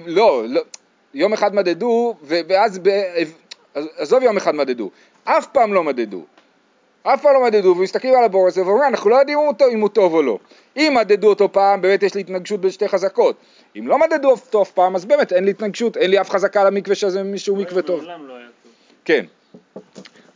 לא. 0.06 0.44
לא, 0.48 0.62
יום 1.14 1.34
אחד 1.34 1.56
מדדו 1.56 2.16
ואז. 2.24 2.80
עזוב 3.98 4.24
יום 4.24 4.38
אחד 4.38 4.56
מדדו, 4.56 4.90
אף 5.24 5.48
פעם 5.48 5.74
לא 5.74 5.84
מדדו. 5.84 6.22
אף 7.04 7.22
פעם 7.22 7.34
לא 7.34 7.44
מדדו 7.44 7.68
ומסתכלים 7.78 8.16
על 8.16 8.24
הבור 8.24 8.48
הזה 8.48 8.66
ואומרים 8.66 8.90
אנחנו 8.90 9.10
לא 9.10 9.16
יודעים 9.16 9.40
אם 9.72 9.80
הוא 9.82 9.90
טוב 9.90 10.14
או 10.14 10.22
לא. 10.22 10.40
אם 10.78 10.94
מדדו 11.00 11.30
אותו 11.30 11.52
פעם 11.52 11.82
באמת 11.82 12.04
יש 12.04 12.16
לי 12.16 12.22
התנגשות 12.22 12.62
בין 12.62 12.72
שתי 12.72 12.88
חזקות. 12.88 13.36
אם 13.76 13.88
לא 13.88 13.98
מדדו 13.98 14.32
אותו 14.32 14.62
אף 14.62 14.72
פעם 14.72 14.96
אז 14.96 15.06
באמת 15.06 15.34
אין 15.34 15.44
לי 15.44 15.52
התנגשות, 15.52 15.98
אין 15.98 16.12
לי 16.12 16.22
אף 16.22 16.30
חזקה 16.30 16.64
למקווה 16.64 16.96
שזה 16.96 17.24
מישהו 17.24 17.56
מקווה 17.56 17.82
לא 17.82 17.88
טוב. 17.88 18.06
כן. 19.06 19.26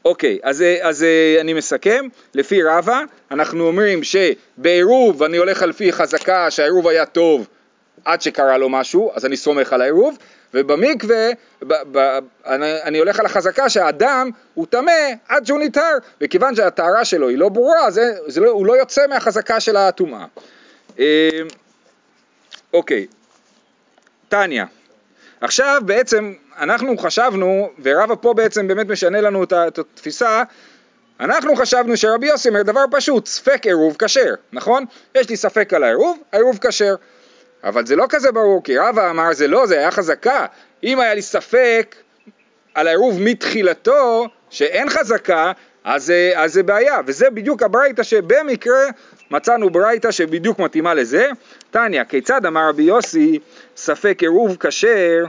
אוקיי, 0.06 0.40
אז, 0.44 0.64
אז 0.82 1.06
אני 1.42 1.54
מסכם, 1.54 2.06
לפי 2.34 2.64
רבא, 2.64 3.02
אנחנו 3.32 3.68
אומרים 3.68 4.00
שבעירוב 4.04 5.24
אני 5.24 5.38
הולך 5.38 5.64
על 5.64 5.74
פי 5.74 5.92
חזקה 5.92 6.52
שהעירוב 6.52 6.88
היה 6.88 7.06
טוב 7.06 7.48
עד 8.06 8.22
שקרה 8.22 8.58
לו 8.58 8.70
משהו, 8.70 9.12
אז 9.14 9.26
אני 9.26 9.38
סומך 9.38 9.74
על 9.74 9.82
העירוב, 9.82 10.18
ובמקווה 10.54 11.30
ב, 11.62 11.74
ב, 11.92 12.20
אני, 12.46 12.82
אני 12.84 13.00
הולך 13.00 13.20
על 13.20 13.26
החזקה 13.26 13.70
שהאדם 13.70 14.30
הוא 14.54 14.66
טמא 14.70 14.92
עד 15.28 15.46
שהוא 15.46 15.60
נטהר, 15.60 15.98
וכיוון 16.22 16.56
שהטהרה 16.56 17.06
שלו 17.06 17.30
היא 17.30 17.38
לא 17.38 17.50
ברורה, 17.50 17.92
זה, 17.92 18.14
זה 18.28 18.42
לא, 18.42 18.50
הוא 18.50 18.66
לא 18.66 18.74
יוצא 18.74 19.08
מהחזקה 19.08 19.60
של 19.60 19.78
הטומאה. 19.78 20.26
אה, 21.00 21.40
אוקיי, 22.74 23.08
טניה. 24.32 24.66
עכשיו 25.42 25.82
בעצם 25.86 26.34
אנחנו 26.60 26.98
חשבנו, 26.98 27.70
ורבא 27.84 28.16
פה 28.22 28.34
בעצם 28.34 28.68
באמת 28.68 28.88
משנה 28.88 29.22
לנו 29.22 29.44
את 29.44 29.80
התפיסה, 29.80 30.44
אנחנו 31.20 31.56
חשבנו 31.56 31.98
שרבי 31.98 32.28
יוסי 32.28 32.50
אומר 32.50 32.62
דבר 32.62 32.84
פשוט, 32.92 33.28
ספק 33.28 33.66
עירוב 33.66 33.96
כשר, 34.00 34.34
נכון? 34.54 34.86
יש 35.16 35.30
לי 35.30 35.38
ספק 35.38 35.74
על 35.74 35.84
העירוב, 35.84 36.18
העירוב 36.32 36.60
כשר. 36.62 36.96
אבל 37.64 37.86
זה 37.86 37.96
לא 37.96 38.06
כזה 38.10 38.32
ברור, 38.32 38.64
כי 38.64 38.78
רבא 38.78 39.10
אמר 39.10 39.34
זה 39.34 39.48
לא, 39.48 39.66
זה 39.66 39.78
היה 39.78 39.92
חזקה. 39.92 40.46
אם 40.84 41.00
היה 41.00 41.14
לי 41.14 41.22
ספק 41.22 41.96
על 42.74 42.88
העירוב 42.88 43.22
מתחילתו, 43.22 44.28
שאין 44.50 44.90
חזקה, 44.90 45.52
אז, 45.84 46.14
אז 46.36 46.54
זה 46.54 46.64
בעיה, 46.64 47.00
וזה 47.06 47.30
בדיוק 47.30 47.64
הברייתא 47.64 48.04
שבמקרה 48.04 48.84
מצאנו 49.32 49.70
ברייתא 49.70 50.12
שבדיוק 50.12 50.60
מתאימה 50.60 50.94
לזה. 50.94 51.30
טניה, 51.72 52.06
כיצד 52.06 52.46
אמר 52.46 52.70
רבי 52.70 52.84
יוסי, 52.84 53.40
ספק 53.76 54.18
עירוב 54.22 54.58
כשר, 54.60 55.26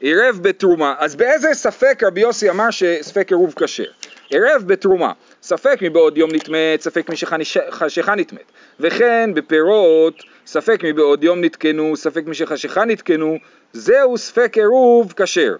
עירב 0.00 0.38
בתרומה. 0.42 0.94
אז 0.98 1.16
באיזה 1.16 1.48
ספק 1.54 2.02
רבי 2.06 2.20
יוסי 2.20 2.50
אמר 2.50 2.70
שספק 2.70 3.28
עירוב 3.30 3.54
כשר? 3.56 3.84
עירב 4.30 4.62
בתרומה, 4.66 5.12
ספק 5.42 5.78
מבעוד 5.82 6.18
יום 6.18 6.30
נטמאת, 6.34 6.80
ספק 6.80 7.08
משחשיכה 7.08 8.14
נטמאת, 8.14 8.52
וכן 8.80 9.30
בפירות, 9.34 10.22
ספק 10.46 10.80
מבעוד 10.84 11.24
יום 11.24 11.40
נתקנו, 11.40 11.96
ספק 11.96 12.22
משחשיכה 12.26 12.84
נתקנו, 12.84 13.38
זהו 13.72 14.18
ספק 14.18 14.52
עירוב 14.56 15.12
כשר. 15.16 15.56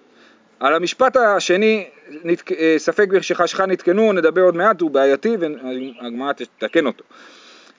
על 0.61 0.75
המשפט 0.75 1.17
השני, 1.17 1.89
אה, 2.59 2.75
ספק 2.79 3.09
משחשיכה 3.13 3.67
נתקנו, 3.67 4.13
נדבר 4.13 4.43
עוד 4.43 4.57
מעט, 4.57 4.81
הוא 4.81 4.91
בעייתי 4.91 5.37
והגמרא 5.41 6.33
תתקן 6.33 6.87
אותו. 6.87 7.05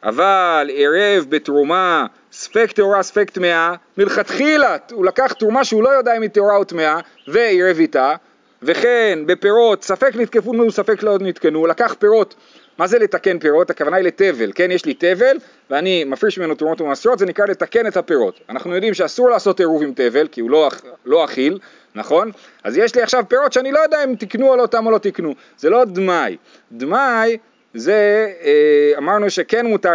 אבל 0.03 0.69
עירב 0.69 1.25
בתרומה, 1.29 2.05
ספק 2.31 2.71
טהורה, 2.71 3.03
ספק 3.03 3.29
טמאה, 3.29 3.73
מלכתחילה 3.97 4.77
הוא 4.91 5.05
לקח 5.05 5.33
תרומה 5.33 5.63
שהוא 5.63 5.83
לא 5.83 5.89
יודע 5.89 6.17
אם 6.17 6.21
היא 6.21 6.29
טהורה 6.29 6.55
או 6.55 6.63
טמאה, 6.63 6.99
ועירב 7.27 7.79
איתה, 7.79 8.15
וכן 8.61 9.19
בפירות, 9.25 9.83
ספק 9.83 10.11
נתקפו, 10.15 10.71
ספק 10.71 11.03
לא 11.03 11.17
נתקנו, 11.19 11.67
לקח 11.67 11.95
פירות, 11.99 12.35
מה 12.77 12.87
זה 12.87 12.99
לתקן 12.99 13.39
פירות? 13.39 13.69
הכוונה 13.69 13.97
היא 13.97 14.05
לתבל, 14.05 14.51
כן? 14.55 14.71
יש 14.71 14.85
לי 14.85 14.93
תבל 14.93 15.37
ואני 15.69 16.03
מפריש 16.03 16.39
ממנו 16.39 16.55
תרומות 16.55 16.81
ומעשרות, 16.81 17.19
זה 17.19 17.25
נקרא 17.25 17.45
לתקן 17.45 17.87
את 17.87 17.97
הפירות. 17.97 18.39
אנחנו 18.49 18.75
יודעים 18.75 18.93
שאסור 18.93 19.29
לעשות 19.29 19.59
עירוב 19.59 19.83
עם 19.83 19.93
תבל, 19.95 20.27
כי 20.27 20.41
הוא 20.41 20.49
לא, 20.49 20.69
לא 21.05 21.25
אכיל, 21.25 21.59
נכון? 21.95 22.31
אז 22.63 22.77
יש 22.77 22.95
לי 22.95 23.01
עכשיו 23.01 23.23
פירות 23.27 23.53
שאני 23.53 23.71
לא 23.71 23.79
יודע 23.79 24.03
אם 24.03 24.15
תקנו 24.15 24.49
או 24.49 24.55
לא 24.91 24.97
תקנו, 24.97 25.35
זה 25.57 25.69
לא 25.69 25.85
דמאי. 25.85 26.37
דמאי 26.71 27.37
זה, 27.73 28.31
אה, 28.43 28.97
אמרנו 28.97 29.29
שכן 29.29 29.65
מותר, 29.65 29.93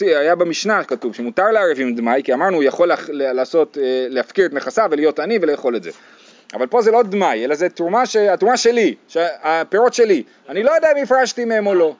היה 0.00 0.34
במשנה 0.34 0.84
כתוב 0.84 1.14
שמותר 1.14 1.50
לערב 1.50 1.76
עם 1.80 1.94
דמאי, 1.94 2.22
כי 2.24 2.32
אמרנו 2.32 2.56
הוא 2.56 2.64
יכול 2.64 2.90
לעשות, 3.08 3.78
אה, 3.78 4.06
להפקיר 4.08 4.46
את 4.46 4.52
נכסיו 4.52 4.88
ולהיות 4.90 5.18
עני 5.18 5.38
ולאכול 5.42 5.76
את 5.76 5.82
זה. 5.82 5.90
אבל 6.54 6.66
פה 6.66 6.82
זה 6.82 6.90
לא 6.90 7.02
דמאי, 7.02 7.44
אלא 7.44 7.54
זה 7.54 7.68
תרומה, 7.68 8.02
התרומה 8.32 8.56
שלי, 8.56 8.94
הפירות 9.42 9.94
שלי. 9.94 10.22
אני 10.48 10.62
לא 10.62 10.70
יודע 10.70 10.92
אם 10.92 11.02
הפרשתי 11.02 11.44
מהם 11.44 11.66
או 11.66 11.74
לא. 11.74 11.94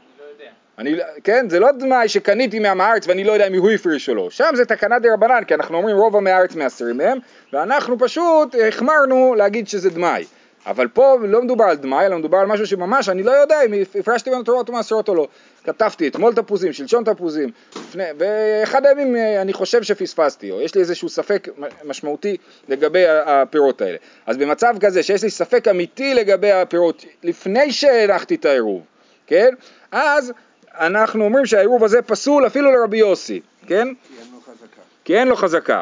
אני, 0.78 0.96
כן, 1.24 1.46
זה 1.48 1.60
לא 1.60 1.72
דמאי 1.72 2.08
שקניתי 2.08 2.58
מעם 2.58 2.80
הארץ 2.80 3.08
ואני 3.08 3.24
לא 3.24 3.32
יודע 3.32 3.46
אם 3.46 3.54
הוא 3.54 3.70
הפריש 3.70 4.08
או 4.08 4.14
לא, 4.14 4.30
שם 4.30 4.50
זה 4.54 4.64
תקנה 4.64 4.98
דה 4.98 5.12
רבנן, 5.12 5.44
כי 5.44 5.54
אנחנו 5.54 5.76
אומרים 5.76 5.96
רוב 5.96 6.16
עמי 6.16 6.30
הארץ 6.30 6.54
מעשרים 6.54 6.96
מהם, 6.96 7.18
ואנחנו 7.52 7.98
פשוט 7.98 8.54
החמרנו 8.68 9.34
להגיד 9.34 9.68
שזה 9.68 9.90
דמאי. 9.90 10.24
אבל 10.66 10.88
פה 10.88 11.16
לא 11.28 11.42
מדובר 11.42 11.64
על 11.64 11.76
דמאי, 11.76 12.06
אלא 12.06 12.18
מדובר 12.18 12.38
על 12.38 12.46
משהו 12.46 12.66
שממש 12.66 13.08
אני 13.08 13.22
לא 13.22 13.30
יודע 13.30 13.62
אם 13.62 13.72
הפרשתי 14.00 14.30
בין 14.30 14.42
תורות 14.42 14.70
ומעשרות 14.70 15.08
או 15.08 15.14
לא. 15.14 15.28
כתבתי 15.64 16.08
אתמול 16.08 16.34
תפוזים, 16.34 16.72
שלשום 16.72 17.04
תפוזים, 17.04 17.50
לפני, 17.76 18.04
ואחד 18.18 18.86
הימים 18.86 19.16
אה, 19.16 19.42
אני 19.42 19.52
חושב 19.52 19.82
שפספסתי, 19.82 20.50
או 20.50 20.60
יש 20.60 20.74
לי 20.74 20.80
איזשהו 20.80 21.08
ספק 21.08 21.48
משמעותי 21.84 22.36
לגבי 22.68 23.04
הפירות 23.06 23.82
האלה. 23.82 23.96
אז 24.26 24.36
במצב 24.36 24.74
כזה 24.80 25.02
שיש 25.02 25.22
לי 25.22 25.30
ספק 25.30 25.68
אמיתי 25.68 26.14
לגבי 26.14 26.52
הפירות, 26.52 27.04
לפני 27.22 27.72
שהנחתי 27.72 28.34
את 28.34 28.44
העירוב, 28.44 28.82
כן? 29.26 29.54
אז 29.92 30.32
אנחנו 30.74 31.24
אומרים 31.24 31.46
שהעירוב 31.46 31.84
הזה 31.84 32.02
פסול 32.02 32.46
אפילו 32.46 32.72
לרבי 32.72 32.98
יוסי, 32.98 33.40
כן? 33.66 33.68
כי 33.68 33.74
אין 33.74 34.28
לו 34.32 34.40
חזקה. 34.40 34.83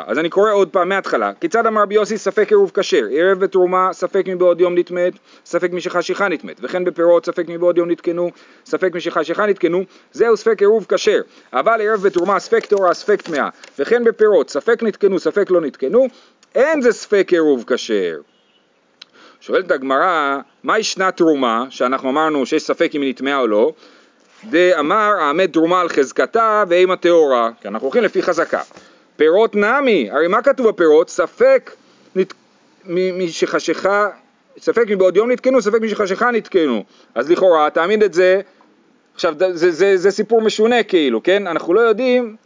אז 0.06 0.18
אני 0.18 0.28
קורא 0.28 0.52
עוד 0.52 0.68
פעם 0.68 0.88
מההתחלה. 0.88 1.32
כיצד 1.40 1.66
אמר 1.66 1.82
רבי 1.82 1.94
יוסי 1.94 2.18
ספק 2.18 2.48
עירוב 2.50 2.70
כשר? 2.74 3.04
ערב 3.10 3.38
בתרומה 3.38 3.92
ספק 3.92 4.24
מבעוד 4.26 4.60
יום 4.60 4.78
נטמאת, 4.78 5.12
ספק 5.44 5.72
משחשיכה 5.72 6.28
נטמאת. 6.28 6.60
וכן 6.62 6.84
בפירות 6.84 7.26
ספק 7.26 7.44
מבעוד 7.48 7.78
יום 7.78 7.90
נתקנו, 7.90 8.30
ספק 8.66 8.94
משחשיכה 8.94 9.46
נתקנו. 9.46 9.84
זהו 10.12 10.36
ספק 10.36 10.60
עירוב 10.60 10.86
כשר. 10.88 11.20
אבל 11.52 11.80
ערב 11.80 12.02
בתרומה 12.02 12.40
ספק 12.40 12.66
תורה 12.66 12.94
ספק 12.94 13.22
טמאה. 13.22 13.48
וכן 13.78 14.04
בפירות 14.04 14.50
ספק 14.50 14.82
נתקנו 14.82 15.18
ספק 15.18 15.50
לא 15.50 15.60
נתקנו. 15.60 16.06
אין 16.54 16.82
זה 16.82 16.92
ספק 16.92 17.28
עירוב 17.30 17.64
כשר. 17.66 18.20
שואלת 19.40 19.70
הגמרא, 19.70 20.38
מה 20.62 20.78
ישנה 20.78 21.10
תרומה, 21.10 21.66
שאנחנו 21.70 22.10
אמרנו 22.10 22.46
שיש 22.46 22.62
ספק 22.62 22.90
אם 22.94 23.02
היא 23.02 23.10
נטמעה 23.10 23.38
או 23.40 23.46
לא, 23.46 23.72
דאמר 24.50 25.12
העמד 25.20 25.50
תרומה 25.52 25.80
על 25.80 25.88
חזקתה 25.88 26.64
ואימה 26.68 26.96
טהורה, 26.96 27.50
כי 27.60 27.68
אנחנו 27.68 27.86
הולכים 27.86 28.02
לפי 28.02 28.22
חזקה. 28.22 28.60
פירות 29.16 29.54
נמי, 29.54 30.11
הרי 30.11 30.28
מה 30.28 30.42
כתוב 30.42 30.69
בפירות? 30.69 31.11
ספק 31.11 31.71
נת... 32.16 32.35
משחשיכה, 32.85 34.09
ספק 34.59 34.85
מבעוד 34.88 35.16
יום 35.16 35.31
נתקנו, 35.31 35.62
ספק 35.62 35.81
משחשיכה 35.83 36.31
נתקנו. 36.31 36.85
אז 37.14 37.31
לכאורה 37.31 37.71
תעמיד 37.71 38.02
את 38.02 38.14
זה, 38.14 38.40
עכשיו 39.14 39.35
זה, 39.38 39.57
זה, 39.57 39.71
זה, 39.71 39.97
זה 39.97 40.11
סיפור 40.11 40.40
משונה 40.40 40.83
כאילו, 40.83 41.23
כן? 41.23 41.47
אנחנו 41.47 41.75
לא 41.75 41.81
יודעים, 41.81 42.37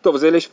טוב 0.00 0.16
זה 0.16 0.30
לש... 0.30 0.48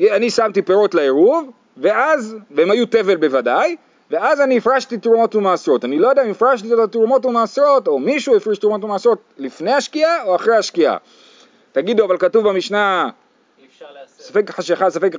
אני 0.00 0.30
שמתי 0.30 0.62
פירות 0.62 0.94
לעירוב, 0.94 1.50
ואז, 1.76 2.36
והם 2.50 2.70
היו 2.70 2.86
תבל 2.86 3.16
בוודאי, 3.16 3.76
ואז 4.10 4.40
אני 4.40 4.58
הפרשתי 4.58 4.98
תרומות 4.98 5.34
ומעשרות. 5.34 5.84
אני 5.84 5.98
לא 5.98 6.08
יודע 6.08 6.24
אם 6.24 6.30
הפרשתי 6.30 6.74
את 6.74 6.78
התרומות 6.78 7.26
ומעשרות, 7.26 7.88
או 7.88 7.98
מישהו 7.98 8.36
הפריש 8.36 8.58
תרומות 8.58 8.84
ומעשרות 8.84 9.18
לפני 9.38 9.72
השקיעה 9.72 10.24
או 10.24 10.36
אחרי 10.36 10.56
השקיעה. 10.56 10.96
תגידו, 11.72 12.04
אבל 12.04 12.18
כתוב 12.18 12.48
במשנה. 12.48 13.10
ספק 14.18 14.50
חשיכה, 14.50 14.90
ספק 14.90 15.12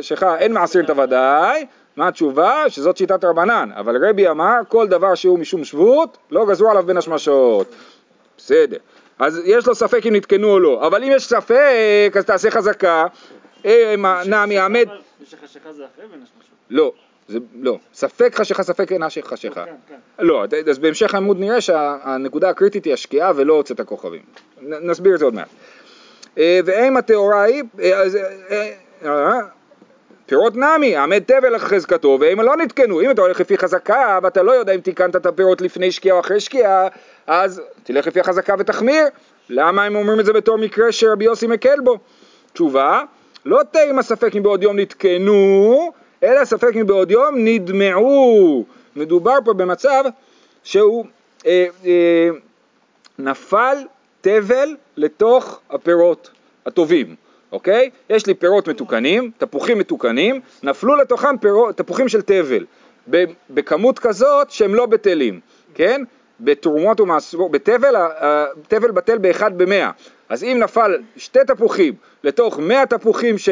חשיכה, 0.00 0.38
אין 0.38 0.52
מעשירים 0.52 0.84
את 0.84 0.90
הוודאי. 0.90 1.66
מה 1.96 2.08
התשובה? 2.08 2.64
שזאת 2.68 2.96
שיטת 2.96 3.24
רבנן. 3.24 3.70
אבל 3.76 4.08
רבי 4.08 4.28
אמר, 4.28 4.54
כל 4.68 4.88
דבר 4.88 5.14
שהוא 5.14 5.38
משום 5.38 5.64
שבות, 5.64 6.18
לא 6.30 6.46
גזרו 6.46 6.70
עליו 6.70 6.82
בין 6.82 6.96
השמשות. 6.96 7.74
בסדר. 8.36 8.76
אז 9.18 9.40
יש 9.44 9.66
לו 9.66 9.74
ספק 9.74 10.06
אם 10.06 10.14
נתקנו 10.14 10.50
או 10.50 10.58
לא. 10.58 10.86
אבל 10.86 11.04
אם 11.04 11.12
יש 11.12 11.26
ספק, 11.26 12.12
אז 12.18 12.24
תעשה 12.24 12.50
חזקה. 12.50 13.06
אה, 13.64 13.94
נעמי 14.26 14.58
עמד... 14.58 14.86
ושחשיכה 15.22 15.72
זה 15.72 15.84
אחרי 15.94 16.06
בין 16.06 16.20
השמשות. 16.22 16.54
לא, 16.70 16.92
זה 17.28 17.38
לא. 17.60 17.78
ספק 17.94 18.34
חשיכה, 18.34 18.62
ספק 18.62 18.92
אינה 18.92 19.06
חשיכה. 19.24 19.64
כן, 19.64 19.74
כן. 19.88 20.24
לא, 20.24 20.44
אז 20.70 20.78
בהמשך 20.78 21.14
העמוד 21.14 21.40
נראה 21.40 21.60
שהנקודה 21.60 22.48
הקריטית 22.48 22.84
היא 22.84 22.92
השקיעה 22.92 23.32
ולא 23.36 23.54
הוצאת 23.54 23.80
הכוכבים. 23.80 24.22
נסביר 24.62 25.14
את 25.14 25.18
זה 25.18 25.24
עוד 25.24 25.34
מעט. 25.34 25.48
אה, 26.38 26.60
ואם 26.64 26.96
הטהורה 26.96 27.42
היא, 27.42 27.62
אה, 27.82 28.02
אה, 29.04 29.40
פירות 30.26 30.56
נמי, 30.56 30.96
עמד 30.96 31.22
תבל 31.26 31.58
חזקתו, 31.58 32.18
ואם 32.20 32.40
לא 32.40 32.56
נתקנו, 32.56 33.00
אם 33.00 33.10
אתה 33.10 33.22
הולך 33.22 33.40
לפי 33.40 33.58
חזקה 33.58 34.18
ואתה 34.22 34.42
לא 34.42 34.52
יודע 34.52 34.74
אם 34.74 34.80
תיקנת 34.80 35.16
את 35.16 35.26
הפירות 35.26 35.60
לפני 35.60 35.92
שקיעה 35.92 36.16
או 36.16 36.20
אחרי 36.20 36.40
שקיעה, 36.40 36.88
אז 37.26 37.62
תלך 37.82 38.06
לפי 38.06 38.20
החזקה 38.20 38.54
ותחמיר. 38.58 39.04
למה 39.50 39.84
הם 39.84 39.96
אומרים 39.96 40.20
את 40.20 40.24
זה 40.24 40.32
בתור 40.32 40.58
מקרה 40.58 40.92
שרבי 40.92 41.24
יוסי 41.24 41.46
מקל 41.46 41.80
בו? 41.80 41.98
תשובה, 42.52 43.02
לא 43.44 43.60
תימא 43.70 44.02
ספק 44.02 44.36
אם 44.36 44.42
בעוד 44.42 44.62
יום 44.62 44.78
נתקנו, 44.78 45.92
אלא 46.22 46.44
ספק 46.44 46.76
אם 46.80 46.86
בעוד 46.86 47.10
יום 47.10 47.34
נדמעו. 47.36 48.64
מדובר 48.96 49.38
פה 49.44 49.54
במצב 49.54 50.04
שהוא 50.64 51.04
אה, 51.46 51.66
אה, 51.84 52.28
נפל 53.18 53.76
תבל 54.28 54.76
לתוך 54.96 55.60
הפירות 55.70 56.30
הטובים, 56.66 57.14
אוקיי? 57.52 57.90
יש 58.10 58.26
לי 58.26 58.34
פירות 58.34 58.68
מתוקנים, 58.68 59.30
תפוחים 59.38 59.78
מתוקנים, 59.78 60.40
נפלו 60.62 60.96
לתוכם 60.96 61.38
פירות, 61.38 61.76
תפוחים 61.76 62.08
של 62.08 62.22
תבל, 62.22 62.66
בכמות 63.50 63.98
כזאת 63.98 64.50
שהם 64.50 64.74
לא 64.74 64.86
בטלים, 64.86 65.40
כן? 65.74 66.02
בתרומות 66.40 67.00
ומעשרות, 67.00 67.50
בתבל, 67.50 67.94
התבל 67.96 68.90
בטל 68.90 69.18
באחד 69.18 69.58
במאה, 69.58 69.90
אז 70.28 70.44
אם 70.44 70.58
נפל 70.62 70.98
שתי 71.16 71.40
תפוחים 71.46 71.94
לתוך 72.24 72.58
מאה 72.58 72.86
תפוחים, 72.86 73.38
ש... 73.38 73.48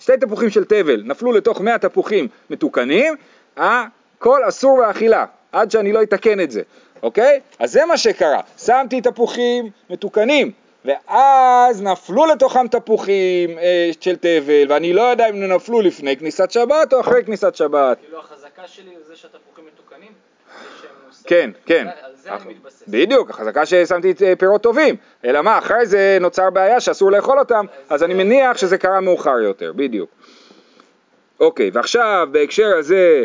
שתי 0.00 0.16
תפוחים 0.20 0.50
של 0.50 0.64
תבל 0.64 1.02
נפלו 1.04 1.32
לתוך 1.32 1.60
מאה 1.60 1.78
תפוחים 1.78 2.28
מתוקנים, 2.50 3.14
הכל 3.56 4.40
אסור 4.48 4.78
באכילה, 4.78 5.24
עד 5.52 5.70
שאני 5.70 5.92
לא 5.92 6.02
אתקן 6.02 6.40
את 6.40 6.50
זה, 6.50 6.62
אוקיי? 7.02 7.40
אז 7.58 7.72
זה 7.72 7.84
מה 7.84 7.96
שקרה, 7.96 8.40
שמתי 8.58 9.00
תפוחים 9.00 9.70
מתוקנים, 9.90 10.52
ואז 10.84 11.82
נפלו 11.82 12.26
לתוכם 12.26 12.68
תפוחים 12.68 13.58
אה, 13.58 13.90
של 14.00 14.16
תבל, 14.16 14.66
ואני 14.68 14.92
לא 14.92 15.02
יודע 15.02 15.28
אם 15.28 15.52
נפלו 15.52 15.80
לפני 15.80 16.16
כניסת 16.16 16.50
שבת 16.50 16.92
או 16.92 17.00
אחרי 17.00 17.24
כניסת 17.24 17.54
שבת. 17.54 17.98
כאילו 18.00 18.18
החזקה 18.18 18.62
שלי 18.66 18.90
זה 19.06 19.16
שהתפוחים 19.16 19.64
מתוקנים. 19.74 20.12
כן, 21.24 21.50
כן. 21.66 21.86
על 22.02 22.10
זה 22.14 22.30
אני 22.32 22.54
מתבסס. 22.54 22.82
בדיוק, 22.88 23.30
החזקה 23.30 23.66
ששמתי 23.66 24.12
אה, 24.22 24.36
פירות 24.36 24.62
טובים. 24.62 24.96
אלא 25.24 25.42
מה, 25.42 25.58
אחרי 25.58 25.86
זה 25.86 26.18
נוצר 26.20 26.50
בעיה 26.50 26.80
שאסור 26.80 27.12
לאכול 27.12 27.38
אותם, 27.38 27.66
אז 27.90 28.02
אני 28.02 28.14
מניח 28.14 28.56
שזה 28.56 28.78
קרה 28.78 29.00
מאוחר 29.00 29.38
יותר, 29.38 29.72
בדיוק. 29.72 30.10
אוקיי, 31.40 31.70
ועכשיו 31.72 32.28
בהקשר 32.30 32.76
הזה, 32.78 33.24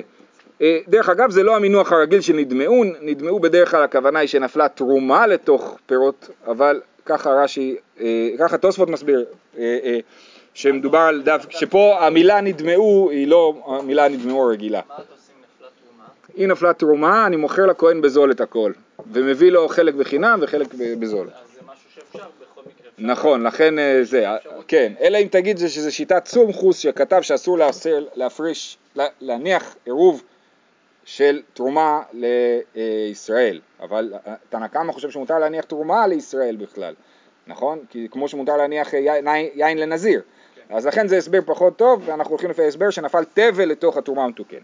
דרך 0.88 1.10
אגב 1.10 1.32
זה 1.32 1.44
לא 1.44 1.56
המינוח 1.56 1.92
הרגיל 1.92 2.22
של 2.22 2.34
נדמעו, 2.34 2.84
נדמעו 3.02 3.40
בדרך 3.40 3.72
כלל 3.72 3.84
הכוונה 3.84 4.20
היא 4.20 4.28
שנפלה 4.28 4.68
תרומה 4.70 5.28
לתוך 5.28 5.78
פירות, 5.86 6.30
אבל 6.48 6.82
ככה 7.06 7.30
רש"י, 7.30 7.76
אה, 8.02 8.30
ככה 8.40 8.58
תוספות 8.58 8.90
מסביר, 8.90 9.26
אה, 9.58 9.78
אה, 9.84 10.00
שמדובר 10.54 10.98
על 11.00 11.22
דף, 11.22 11.46
שפה 11.50 12.06
המילה 12.06 12.42
נדמעו 12.42 13.10
היא 13.12 13.28
לא 13.28 13.54
המילה 13.66 14.10
נדמעו 14.10 14.44
הרגילה. 14.44 14.82
מה 14.90 14.96
עושים 14.96 15.36
נפלה 15.44 15.68
תרומה? 15.84 16.04
היא 16.38 16.48
נפלה 16.48 16.74
תרומה, 16.74 17.26
אני 17.26 17.36
מוכר 17.36 17.66
לכהן 17.66 18.02
בזול 18.02 18.32
את 18.32 18.42
הכל, 18.42 18.72
ומביא 19.12 19.52
לו 19.52 19.68
חלק 19.70 19.94
בחינם 19.94 20.40
וחלק 20.42 20.68
בזול. 20.74 21.28
אז 21.28 21.54
זה 21.56 21.62
משהו 21.66 21.90
שאפשר 21.96 22.26
בכל 22.54 22.62
מקרה. 22.62 23.12
נכון, 23.14 23.44
לכן 23.44 23.80
אה, 23.80 24.00
זה, 24.04 24.30
אה, 24.30 24.38
כן, 24.68 24.94
אלא 25.02 25.18
אם 25.18 25.28
תגיד 25.32 25.58
זה 25.58 25.70
שזה 25.70 25.92
שיטת 25.92 26.28
סומכוס 26.28 26.78
שכתב 26.78 27.22
שאסור 27.22 27.58
להפריש, 28.16 28.78
לה- 28.96 29.06
להניח 29.22 29.76
עירוב 29.86 30.24
של 31.16 31.42
תרומה 31.54 32.02
לישראל, 32.14 33.60
אבל 33.80 34.14
אה, 34.28 34.34
תנא 34.50 34.68
קמא 34.68 34.92
חושב 34.92 35.10
שמותר 35.12 35.40
להניח 35.40 35.66
תרומה 35.66 36.08
לישראל 36.08 36.56
בכלל, 36.56 36.94
נכון? 37.48 37.80
כי 37.90 38.08
כמו 38.12 38.28
שמותר 38.28 38.58
להניח 38.58 38.94
אה, 38.94 39.00
יין, 39.56 39.78
לנזיר, 39.78 40.22
אז 40.70 40.86
לכן 40.86 41.08
זה 41.08 41.18
הסבר 41.18 41.40
פחות 41.46 41.78
טוב, 41.78 42.02
ואנחנו 42.06 42.32
הולכים 42.32 42.50
לפי 42.50 42.68
הסבר 42.68 42.90
שנפל 42.90 43.24
תבל 43.24 43.66
לתוך 43.66 43.98
התרומה 43.98 44.24
המתוקנת. 44.24 44.62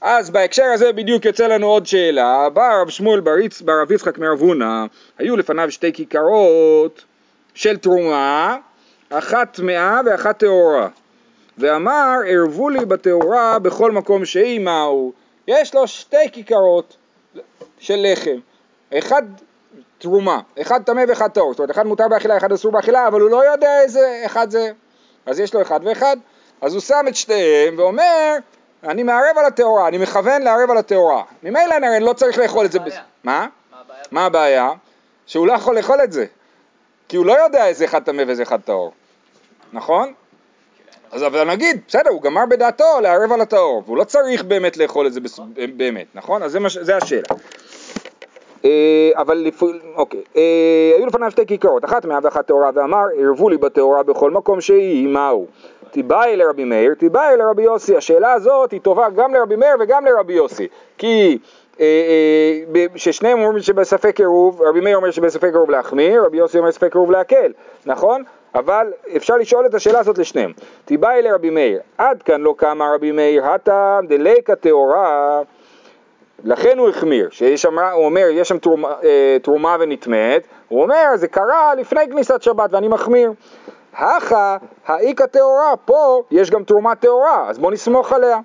אז 0.00 0.30
בהקשר 0.30 0.64
הזה 0.64 0.92
בדיוק 0.92 1.24
יוצא 1.24 1.46
לנו 1.46 1.66
עוד 1.66 1.86
שאלה, 1.86 2.48
בא 2.50 2.80
רב 2.80 2.88
שמואל 2.88 3.20
בר, 3.20 3.90
יצחק 3.90 4.18
מרב 4.18 4.40
הונא, 4.40 4.84
היו 5.18 5.36
לפניו 5.36 5.70
שתי 5.70 5.92
כיכרות 5.92 7.04
של 7.54 7.76
תרומה, 7.76 8.56
אחת 9.10 9.56
טמאה 9.56 10.00
ואחת 10.06 10.38
טהורה. 10.38 10.88
ואמר, 11.58 12.14
ערבו 12.26 12.68
לי 12.68 12.84
בטהורה 12.84 13.58
בכל 13.58 13.92
מקום 13.92 14.24
שהיא 14.24 14.60
מהו. 14.60 15.12
יש 15.48 15.74
לו 15.74 15.88
שתי 15.88 16.30
כיכרות 16.32 16.96
של 17.78 18.06
לחם, 18.12 18.38
אחד 18.98 19.22
תרומה, 19.98 20.40
אחד 20.60 20.82
טמא 20.82 21.04
ואחד 21.08 21.28
טהור, 21.28 21.52
זאת 21.52 21.58
אומרת 21.58 21.70
אחד 21.70 21.86
מותר 21.86 22.08
באכילה, 22.08 22.36
אחד 22.36 22.52
אסור 22.52 22.72
באכילה, 22.72 23.08
אבל 23.08 23.20
הוא 23.20 23.30
לא 23.30 23.44
יודע 23.52 23.80
איזה 23.80 24.22
אחד 24.26 24.50
זה, 24.50 24.70
אז 25.26 25.40
יש 25.40 25.54
לו 25.54 25.62
אחד 25.62 25.80
ואחד, 25.84 26.16
אז 26.60 26.72
הוא 26.74 26.80
שם 26.80 27.04
את 27.08 27.16
שתיהם 27.16 27.74
ואומר, 27.78 28.34
אני 28.84 29.02
מערב 29.02 29.38
על 29.38 29.44
הטהורה, 29.44 29.88
אני 29.88 29.98
מכוון 29.98 30.42
לערב 30.42 30.70
על 30.70 30.76
הטהורה. 30.78 31.22
ממילא 31.42 31.76
אני 31.76 32.04
לא 32.04 32.12
צריך 32.12 32.38
לאכול 32.38 32.66
את 32.66 32.72
זה. 32.72 32.78
בס- 32.78 32.94
מה? 33.24 33.46
מה 33.70 33.78
הבעיה? 33.80 34.02
מה 34.10 34.26
הבעיה? 34.26 34.70
שהוא 35.26 35.46
לא 35.46 35.52
יכול 35.52 35.76
לאכול 35.76 36.00
את 36.04 36.12
זה. 36.12 36.26
כי 37.08 37.16
הוא 37.16 37.26
לא 37.26 37.32
יודע 37.44 37.66
איזה 37.66 37.84
אחד 37.84 38.02
טמא 38.02 38.22
ואיזה 38.26 38.42
אחד 38.42 38.60
טהור. 38.60 38.92
נכון? 39.72 40.12
אז 41.12 41.22
אבל 41.26 41.44
נגיד, 41.50 41.80
בסדר, 41.88 42.10
הוא 42.10 42.22
גמר 42.22 42.42
בדעתו 42.50 42.84
לערב 43.02 43.32
על 43.32 43.40
הטהור, 43.40 43.82
והוא 43.86 43.96
לא 43.96 44.04
צריך 44.04 44.44
באמת 44.44 44.76
לאכול 44.76 45.06
את 45.06 45.12
זה 45.12 45.20
בס- 45.20 45.40
באמת, 45.76 46.06
נכון? 46.14 46.42
אז 46.42 46.52
זה, 46.52 46.58
זה 46.80 46.96
השאלה. 46.96 47.22
אה, 48.64 49.10
אבל. 49.16 49.46
אוקיי, 49.96 50.20
אה, 50.36 50.42
היו 50.96 51.06
לפניו 51.06 51.30
שתי 51.30 51.46
כיכרות, 51.46 51.84
אחת 51.84 52.04
מאה 52.04 52.18
ואחת 52.22 52.46
טהורה, 52.46 52.70
ואמר, 52.74 53.04
ערבו 53.18 53.48
לי 53.48 53.56
בטהורה 53.56 54.02
בכל 54.02 54.30
מקום 54.30 54.60
שהיא, 54.60 55.08
מהו? 55.08 55.46
תיבאי 55.90 56.36
לרבי 56.36 56.64
מאיר, 56.64 56.94
תיבאי 56.94 57.36
לרבי 57.36 57.62
יוסי. 57.62 57.96
השאלה 57.96 58.32
הזאת 58.32 58.70
היא 58.72 58.80
טובה 58.80 59.10
גם 59.16 59.34
לרבי 59.34 59.56
מאיר 59.56 59.74
וגם 59.80 60.04
לרבי 60.04 60.32
יוסי, 60.32 60.68
כי 60.98 61.38
אה, 61.80 61.86
ששניהם 62.96 63.38
אומרים 63.42 63.62
שבספק 63.62 64.20
עירוב, 64.20 64.62
רבי 64.62 64.80
מאיר 64.80 64.96
אומר 64.96 65.10
שבספק 65.10 65.44
עירוב 65.52 65.70
להחמיר, 65.70 66.24
רבי 66.24 66.36
יוסי 66.36 66.58
אומר 66.58 66.68
בספק 66.68 66.94
עירוב 66.94 67.10
להקל, 67.10 67.52
נכון? 67.86 68.22
אבל 68.58 68.92
אפשר 69.16 69.36
לשאול 69.36 69.66
את 69.66 69.74
השאלה 69.74 69.98
הזאת 69.98 70.18
לשניהם. 70.18 70.52
תיבאי 70.84 71.22
לרבי 71.22 71.50
מאיר, 71.50 71.80
עד 71.98 72.22
כאן 72.22 72.40
לא 72.40 72.54
קמה 72.58 72.90
רבי 72.94 73.12
מאיר, 73.12 73.46
הטעם 73.46 74.06
דליקה 74.06 74.56
טהורה 74.56 75.42
לכן 76.44 76.78
הוא 76.78 76.88
החמיר, 76.88 77.28
שיש 77.30 77.62
שם, 77.62 77.78
הוא 77.78 78.04
אומר, 78.04 78.26
יש 78.32 78.48
שם 78.48 78.58
תרומה, 78.58 78.88
אה, 79.04 79.36
תרומה 79.42 79.76
ונטמאת, 79.80 80.46
הוא 80.68 80.82
אומר, 80.82 81.04
זה 81.14 81.28
קרה 81.28 81.74
לפני 81.74 82.00
כניסת 82.10 82.42
שבת 82.42 82.72
ואני 82.72 82.88
מחמיר. 82.88 83.32
הכה, 83.94 84.56
האיכא 84.86 85.26
טהורה, 85.26 85.76
פה 85.84 86.22
יש 86.30 86.50
גם 86.50 86.64
תרומה 86.64 86.94
טהורה, 86.94 87.48
אז 87.48 87.58
בוא 87.58 87.72
נסמוך 87.72 88.12
עליה. 88.12 88.38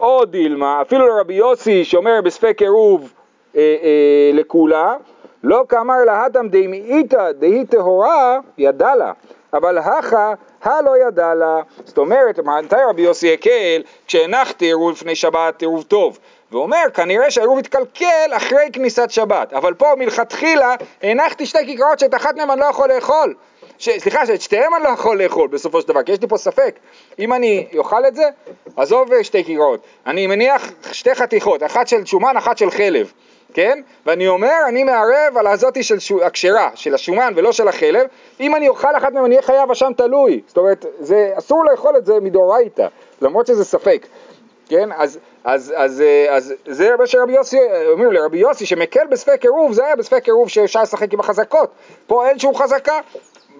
או 0.00 0.24
דילמה, 0.24 0.82
אפילו 0.82 1.06
לרבי 1.06 1.34
יוסי 1.34 1.84
שאומר 1.84 2.20
בספק 2.24 2.56
עירוב 2.60 3.12
אה, 3.56 3.60
אה, 3.60 4.30
לכולה, 4.32 4.96
לא 5.44 5.64
כאמר 5.68 6.04
לה 6.06 6.24
התם 6.24 6.48
די 6.48 6.66
מאיתא 6.66 7.32
דהי 7.32 7.66
טהורה, 7.66 8.38
ידע 8.58 8.94
לה. 8.94 9.12
אבל 9.54 9.78
הכה, 9.78 10.34
הלא 10.62 10.92
ידע 11.08 11.34
לה. 11.34 11.60
זאת 11.84 11.98
אומרת, 11.98 12.38
מתי 12.38 12.76
רבי 12.88 13.02
יוסי 13.02 13.32
הקל? 13.32 13.82
כשהנחתי 14.06 14.64
עירוב 14.64 14.92
לפני 14.92 15.14
שבת 15.14 15.60
עירוב 15.60 15.82
טוב. 15.82 16.18
ואומר, 16.52 16.82
כנראה 16.94 17.30
שהעירוב 17.30 17.58
התקלקל 17.58 18.30
אחרי 18.30 18.68
כניסת 18.72 19.10
שבת, 19.10 19.52
אבל 19.52 19.74
פה 19.74 19.92
מלכתחילה 19.96 20.74
הנחתי 21.02 21.46
שתי 21.46 21.66
כיכרות 21.66 21.98
שאת 21.98 22.14
אחת 22.14 22.36
מהן 22.36 22.50
אני 22.50 22.60
לא 22.60 22.64
יכול 22.64 22.88
לאכול. 22.94 23.34
ש... 23.78 23.88
סליחה, 23.98 24.26
שאת 24.26 24.40
שתיהן 24.40 24.74
אני 24.76 24.84
לא 24.84 24.88
יכול 24.88 25.22
לאכול 25.22 25.48
בסופו 25.48 25.80
של 25.80 25.88
דבר, 25.88 26.02
כי 26.02 26.12
יש 26.12 26.20
לי 26.20 26.28
פה 26.28 26.36
ספק. 26.36 26.78
אם 27.18 27.32
אני 27.32 27.66
אוכל 27.78 28.06
את 28.06 28.14
זה, 28.14 28.28
עזוב 28.76 29.22
שתי 29.22 29.44
כיכרות. 29.44 29.80
אני 30.06 30.26
מניח 30.26 30.72
שתי 30.92 31.14
חתיכות, 31.14 31.62
אחת 31.62 31.88
של 31.88 32.06
שומן, 32.06 32.36
אחת 32.36 32.58
של 32.58 32.70
חלב. 32.70 33.12
כן? 33.54 33.80
ואני 34.06 34.28
אומר, 34.28 34.58
אני 34.68 34.84
מערב 34.84 35.36
על 35.36 35.46
הזאתי 35.46 35.82
של 35.82 35.96
הכשרה, 36.22 36.70
של 36.74 36.94
השומן 36.94 37.32
ולא 37.36 37.52
של 37.52 37.68
החלב, 37.68 38.06
אם 38.40 38.56
אני 38.56 38.68
אוכל 38.68 38.96
אחת 38.96 39.12
מהן 39.12 39.24
אני 39.24 39.34
אהיה 39.34 39.46
חייב 39.46 39.70
אשם 39.70 39.92
תלוי, 39.96 40.40
זאת 40.46 40.56
אומרת, 40.56 40.86
זה, 40.98 41.32
אסור 41.34 41.64
לאכול 41.64 41.96
את 41.96 42.06
זה 42.06 42.20
מדאורייתא, 42.20 42.86
למרות 43.22 43.46
שזה 43.46 43.64
ספק, 43.64 44.06
כן? 44.68 44.88
אז, 44.92 45.18
אז, 45.44 45.74
אז, 45.76 46.02
אז, 46.28 46.54
אז 46.66 46.76
זה 46.76 46.96
מה 46.98 47.06
שרבי 47.06 47.32
יוסי 47.32 47.58
אומר 47.92 48.08
לרבי 48.08 48.38
יוסי 48.38 48.66
שמקל 48.66 49.06
בספק 49.10 49.40
עירוב, 49.42 49.72
זה 49.72 49.84
היה 49.84 49.96
בספק 49.96 50.26
עירוב 50.26 50.48
שאפשר 50.48 50.82
לשחק 50.82 51.12
עם 51.12 51.20
החזקות, 51.20 51.70
פה 52.06 52.28
אין 52.28 52.38
שום 52.38 52.54
חזקה, 52.54 53.00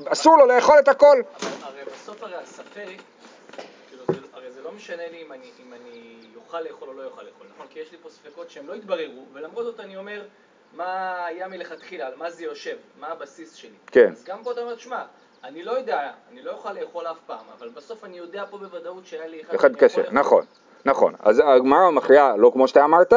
אסור 0.09 0.39
לו 0.39 0.47
לאכול 0.47 0.79
את 0.79 0.89
הכל. 0.89 1.07
הרי 1.07 1.81
בסוף 1.95 2.23
הרי 2.23 2.35
הספק, 2.43 2.75
כאילו, 2.77 4.03
זה, 4.09 4.15
הרי 4.33 4.51
זה 4.51 4.62
לא 4.73 4.77
משנה 4.77 5.03
לי 5.11 5.23
אם 5.27 5.33
אני, 5.33 5.51
אם 5.67 5.73
אני 5.73 6.15
יוכל 6.35 6.61
לאכול 6.61 6.89
או 6.89 6.95
לא 6.95 7.03
יוכל 7.03 7.23
לאכול, 7.23 7.47
נכון? 7.55 7.67
כי 7.71 7.79
יש 7.81 7.93
לי 7.93 7.99
פה 8.03 8.11
ספקות 8.11 8.51
שהם 8.51 8.69
לא 8.69 8.75
התבררו, 8.75 9.25
ולמרות 9.33 9.65
זאת 9.65 9.81
אני 9.81 9.97
אומר, 9.97 10.23
מה 10.77 11.25
היה 11.27 11.49
מלכתחילה, 11.49 12.07
על 12.07 12.13
מה 12.17 12.31
זה 12.31 12.45
יושב, 12.45 12.77
מה 13.01 13.09
הבסיס 13.09 13.55
שלי. 13.55 13.77
כן. 13.87 14.11
אז 14.13 14.25
גם 14.25 14.39
פה 14.45 14.53
אתה 14.53 14.61
אומר, 14.61 14.77
שמע, 14.77 15.05
אני 15.45 15.63
לא 15.63 15.73
יודע, 15.73 16.11
אני 16.33 16.43
לא 16.43 16.53
אוכל 16.53 16.73
לאכול 16.73 17.07
אף 17.07 17.17
פעם, 17.27 17.45
אבל 17.59 17.69
בסוף 17.69 18.05
אני 18.05 18.19
יודע 18.19 18.45
פה 18.51 18.59
בוודאות 18.59 19.07
שהיה 19.07 19.27
לי 19.27 19.43
אחד, 19.43 19.55
אחד 19.55 19.77
קשה. 19.77 20.03
נכון, 20.11 20.45
נכון. 20.85 21.15
אז 21.21 21.43
הגמרא 21.47 21.91
מכריעה 21.91 22.37
לא 22.37 22.51
כמו 22.53 22.69
שאתה 22.69 22.85
אמרת, 22.85 23.13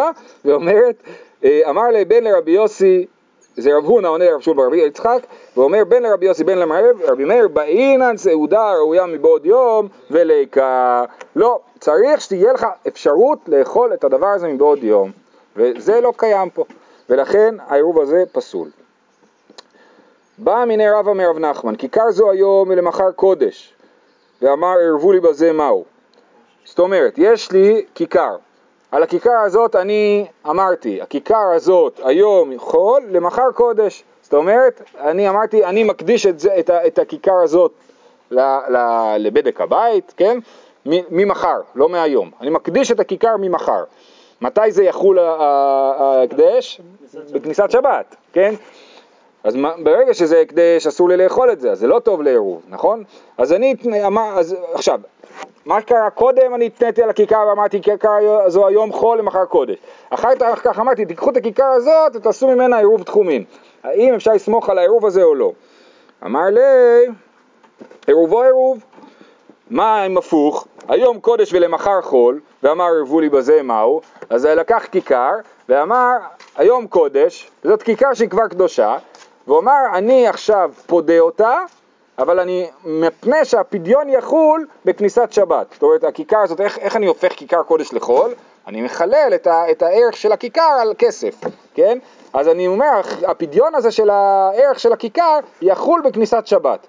ואומרת, 0.46 1.04
אה, 1.44 1.62
אמר 1.70 1.88
לי 1.88 2.06
בן 2.06 2.24
לרבי 2.24 2.52
יוסי, 2.52 3.06
זה 3.58 3.78
רב 3.78 3.86
הונא 3.86 4.08
עונה 4.08 4.26
לרב 4.26 4.42
שול 4.42 4.56
ברבי 4.58 4.78
יצחק, 4.78 5.20
ואומר 5.58 5.84
בן 5.84 6.04
לרבי 6.04 6.26
יוסי 6.26 6.44
בן 6.44 6.58
למערב, 6.58 7.02
רבי 7.02 7.26
מאיר, 7.26 7.48
באינן 7.48 8.18
סעודה 8.18 8.74
ראויה 8.74 9.06
מבעוד 9.06 9.46
יום 9.46 9.88
וליקה. 10.12 11.04
לא, 11.36 11.60
צריך 11.80 12.22
שתהיה 12.22 12.54
לך 12.54 12.68
אפשרות 12.88 13.40
לאכול 13.48 13.94
את 13.94 14.04
הדבר 14.04 14.28
הזה 14.28 14.48
מבעוד 14.48 14.84
יום, 14.84 15.12
וזה 15.56 16.02
לא 16.02 16.14
קיים 16.18 16.50
פה, 16.50 16.64
ולכן 17.10 17.56
העירוב 17.68 18.00
הזה 18.00 18.24
פסול. 18.32 18.68
בא 20.38 20.66
מיני 20.68 20.90
רבא 20.90 21.14
מרב 21.14 21.38
נחמן, 21.38 21.76
כיכר 21.76 22.12
זו 22.12 22.32
היום 22.32 22.70
ולמחר 22.70 23.12
קודש, 23.12 23.74
ואמר 24.42 24.76
ערבו 24.88 25.12
לי 25.12 25.20
בזה 25.20 25.52
מהו. 25.52 25.86
זאת 26.66 26.80
אומרת, 26.80 27.14
יש 27.18 27.52
לי 27.52 27.86
כיכר, 27.96 28.36
על 28.96 29.04
הכיכר 29.04 29.40
הזאת 29.46 29.76
אני 29.76 30.26
אמרתי, 30.50 31.02
הכיכר 31.02 31.52
הזאת 31.56 32.00
היום 32.04 32.58
חול, 32.58 33.04
למחר 33.10 33.52
קודש. 33.54 34.04
זאת 34.22 34.34
אומרת, 34.34 34.82
אני 35.00 35.30
אמרתי, 35.30 35.66
אני 35.66 35.84
מקדיש 35.84 36.26
את, 36.26 36.40
זה, 36.40 36.60
את, 36.60 36.70
ה, 36.70 36.88
את 36.88 37.00
הכיכר 37.00 37.36
הזאת 37.44 37.72
ל, 38.32 38.40
ל, 38.70 38.78
לבדק 39.18 39.62
הבית, 39.62 40.14
כן? 40.18 40.40
ממחר, 40.86 41.60
לא 41.76 41.90
מהיום. 41.90 42.32
אני 42.42 42.50
מקדיש 42.50 42.92
את 42.92 43.00
הכיכר 43.00 43.38
ממחר. 43.40 43.84
מתי 44.42 44.72
זה 44.72 44.84
יחול 44.84 45.20
ההקדש? 45.20 46.82
בכניסת 47.32 47.72
שבת, 47.72 48.16
כן? 48.34 48.54
אז 49.44 49.58
ברגע 49.84 50.14
שזה 50.14 50.40
הקדש 50.42 50.88
אסור 50.88 51.10
לי 51.10 51.18
לאכול 51.18 51.52
את 51.52 51.60
זה, 51.62 51.72
אז 51.72 51.80
זה 51.80 51.88
לא 51.88 52.00
טוב 52.00 52.22
לעירוב, 52.22 52.62
נכון? 52.70 53.04
אז 53.38 53.54
אני, 53.54 53.76
אז 54.36 54.56
עכשיו, 54.74 55.00
מה 55.66 55.82
קרה 55.82 56.10
קודם? 56.10 56.56
אני 56.56 56.66
התניתי 56.66 57.04
על 57.04 57.10
הכיכר 57.10 57.46
ואמרתי 57.50 57.82
כיכר 57.82 58.50
זו 58.50 58.68
היום 58.68 58.92
חול 58.92 59.18
למחר 59.18 59.46
קודש. 59.46 59.78
אחר 60.10 60.36
כך 60.64 60.80
אמרתי 60.80 61.06
תיקחו 61.06 61.30
את 61.30 61.38
הכיכר 61.38 61.66
הזאת 61.66 62.16
ותעשו 62.16 62.48
ממנה 62.48 62.78
עירוב 62.78 63.04
תחומין. 63.04 63.44
האם 63.84 64.14
אפשר 64.14 64.32
לסמוך 64.32 64.70
על 64.70 64.78
העירוב 64.78 65.06
הזה 65.06 65.24
או 65.24 65.36
לא? 65.36 65.52
אמר 66.26 66.46
לי, 66.52 66.62
עירובו 68.08 68.42
עירוב. 68.44 68.84
מה 69.70 70.06
אם 70.06 70.18
הפוך? 70.18 70.68
היום 70.88 71.20
קודש 71.20 71.54
ולמחר 71.54 72.02
חול, 72.02 72.40
ואמר 72.64 72.86
ערבו 72.86 73.20
לי 73.20 73.30
בזה 73.30 73.64
מהו, 73.64 74.02
אז 74.30 74.46
לקח 74.46 74.86
כיכר 74.92 75.32
ואמר 75.70 76.18
היום 76.56 76.88
קודש, 76.88 77.52
זאת 77.64 77.84
כיכר 77.84 78.14
שהיא 78.14 78.30
כבר 78.30 78.48
קדושה, 78.48 78.98
והוא 79.48 79.60
אמר 79.60 79.78
אני 79.94 80.28
עכשיו 80.28 80.72
פודה 80.88 81.20
אותה, 81.20 81.60
אבל 82.20 82.40
אני, 82.40 82.68
מפני 82.86 83.46
שהפדיון 83.46 84.10
יחול 84.10 84.68
בכניסת 84.86 85.32
שבת. 85.32 85.68
זאת 85.74 85.84
אומרת 85.84 86.04
הכיכר 86.04 86.38
הזאת, 86.38 86.62
איך, 86.62 86.78
איך 86.78 86.96
אני 86.96 87.06
הופך 87.06 87.34
כיכר 87.34 87.64
קודש 87.64 87.94
לחול? 87.94 88.34
אני 88.68 88.82
מחלל 88.82 89.32
את, 89.36 89.48
ה, 89.48 89.72
את 89.72 89.82
הערך 89.82 90.18
של 90.18 90.32
הכיכר 90.32 90.78
על 90.82 90.94
כסף, 90.98 91.36
כן? 91.74 91.98
אז 92.34 92.48
אני 92.48 92.68
אומר, 92.68 93.02
הפדיון 93.28 93.76
הזה 93.76 93.92
של 93.92 94.10
הערך 94.10 94.80
של 94.80 94.94
הכיכר 94.94 95.40
יחול 95.62 96.02
בכניסת 96.02 96.48
שבת. 96.48 96.88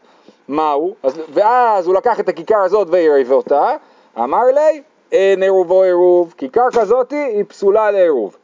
מהו? 0.49 0.95
אז, 1.03 1.21
ואז 1.33 1.87
הוא 1.87 1.95
לקח 1.95 2.21
את 2.21 2.29
הכיכר 2.29 2.59
הזאת 2.59 2.89
ועירב 2.91 3.33
אותה, 3.33 3.71
אמר 4.19 4.45
לי, 4.55 4.83
אין 5.13 5.43
עירובו 5.43 5.83
עירוב, 5.83 6.35
כיכר 6.37 6.67
כזאת 6.73 7.11
היא 7.11 7.45
פסולה 7.49 7.91
לעירוב. 7.91 8.37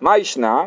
מה 0.00 0.18
ישנה? 0.18 0.64